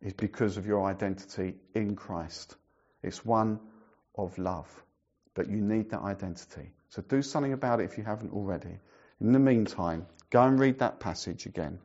is 0.00 0.12
because 0.12 0.56
of 0.56 0.66
your 0.66 0.84
identity 0.84 1.54
in 1.74 1.96
Christ. 1.96 2.56
It's 3.02 3.24
one 3.24 3.60
of 4.16 4.38
love. 4.38 4.68
But 5.34 5.48
you 5.48 5.58
need 5.58 5.90
that 5.90 6.00
identity. 6.00 6.70
So 6.88 7.02
do 7.02 7.22
something 7.22 7.52
about 7.52 7.80
it 7.80 7.84
if 7.84 7.98
you 7.98 8.04
haven't 8.04 8.32
already. 8.32 8.78
In 9.20 9.32
the 9.32 9.38
meantime, 9.38 10.06
go 10.30 10.42
and 10.42 10.58
read 10.58 10.80
that 10.80 11.00
passage 11.00 11.46
again, 11.46 11.78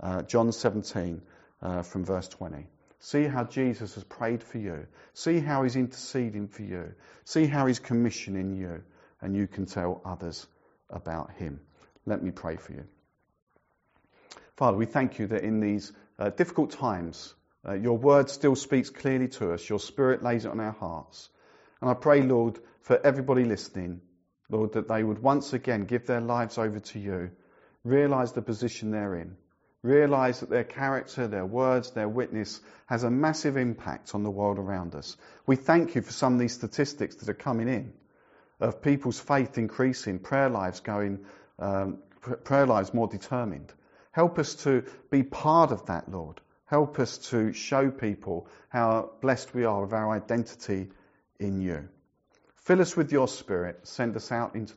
uh, 0.00 0.22
John 0.22 0.52
17 0.52 1.20
uh, 1.60 1.82
from 1.82 2.04
verse 2.04 2.28
20. 2.28 2.66
See 3.00 3.24
how 3.24 3.44
Jesus 3.44 3.94
has 3.94 4.04
prayed 4.04 4.42
for 4.42 4.58
you. 4.58 4.86
See 5.14 5.38
how 5.38 5.62
he's 5.62 5.76
interceding 5.76 6.48
for 6.48 6.62
you. 6.62 6.94
See 7.24 7.46
how 7.46 7.66
he's 7.66 7.78
commissioning 7.78 8.56
you, 8.56 8.82
and 9.20 9.36
you 9.36 9.46
can 9.46 9.66
tell 9.66 10.00
others 10.04 10.46
about 10.90 11.30
him. 11.32 11.60
Let 12.06 12.22
me 12.22 12.30
pray 12.30 12.56
for 12.56 12.72
you. 12.72 12.84
Father, 14.56 14.76
we 14.76 14.86
thank 14.86 15.18
you 15.18 15.28
that 15.28 15.44
in 15.44 15.60
these 15.60 15.92
uh, 16.18 16.30
difficult 16.30 16.72
times, 16.72 17.34
uh, 17.66 17.74
your 17.74 17.98
word 17.98 18.30
still 18.30 18.56
speaks 18.56 18.90
clearly 18.90 19.28
to 19.28 19.52
us. 19.52 19.68
Your 19.68 19.78
spirit 19.78 20.22
lays 20.22 20.44
it 20.44 20.50
on 20.50 20.58
our 20.58 20.72
hearts. 20.72 21.28
And 21.80 21.90
I 21.90 21.94
pray, 21.94 22.22
Lord, 22.22 22.58
for 22.80 22.98
everybody 23.04 23.44
listening, 23.44 24.00
Lord, 24.50 24.72
that 24.72 24.88
they 24.88 25.02
would 25.04 25.22
once 25.22 25.52
again 25.52 25.84
give 25.84 26.06
their 26.06 26.20
lives 26.20 26.58
over 26.58 26.80
to 26.80 26.98
you, 26.98 27.30
realize 27.84 28.32
the 28.32 28.42
position 28.42 28.90
they're 28.90 29.16
in, 29.16 29.36
realize 29.82 30.40
that 30.40 30.50
their 30.50 30.64
character, 30.64 31.26
their 31.26 31.46
words, 31.46 31.90
their 31.90 32.08
witness 32.08 32.60
has 32.86 33.04
a 33.04 33.10
massive 33.10 33.56
impact 33.56 34.14
on 34.14 34.22
the 34.22 34.30
world 34.30 34.58
around 34.58 34.94
us. 34.94 35.16
We 35.46 35.56
thank 35.56 35.94
you 35.94 36.02
for 36.02 36.12
some 36.12 36.34
of 36.34 36.40
these 36.40 36.54
statistics 36.54 37.16
that 37.16 37.28
are 37.28 37.34
coming 37.34 37.68
in 37.68 37.92
of 38.60 38.82
people's 38.82 39.20
faith 39.20 39.58
increasing, 39.58 40.18
prayer 40.18 40.48
lives 40.48 40.80
going, 40.80 41.24
um, 41.58 41.98
prayer 42.44 42.66
lives 42.66 42.92
more 42.92 43.06
determined. 43.06 43.72
Help 44.12 44.38
us 44.38 44.54
to 44.56 44.84
be 45.10 45.22
part 45.22 45.70
of 45.70 45.86
that, 45.86 46.10
Lord. 46.10 46.40
Help 46.64 46.98
us 46.98 47.18
to 47.30 47.52
show 47.52 47.90
people 47.90 48.48
how 48.68 49.10
blessed 49.20 49.54
we 49.54 49.64
are 49.64 49.82
with 49.82 49.92
our 49.92 50.10
identity 50.10 50.88
in 51.38 51.60
you. 51.60 51.88
Fill 52.60 52.80
us 52.80 52.96
with 52.96 53.12
your 53.12 53.28
spirit. 53.28 53.80
Send 53.84 54.14
us 54.16 54.30
out 54.30 54.54
into 54.54 54.72
the 54.72 54.76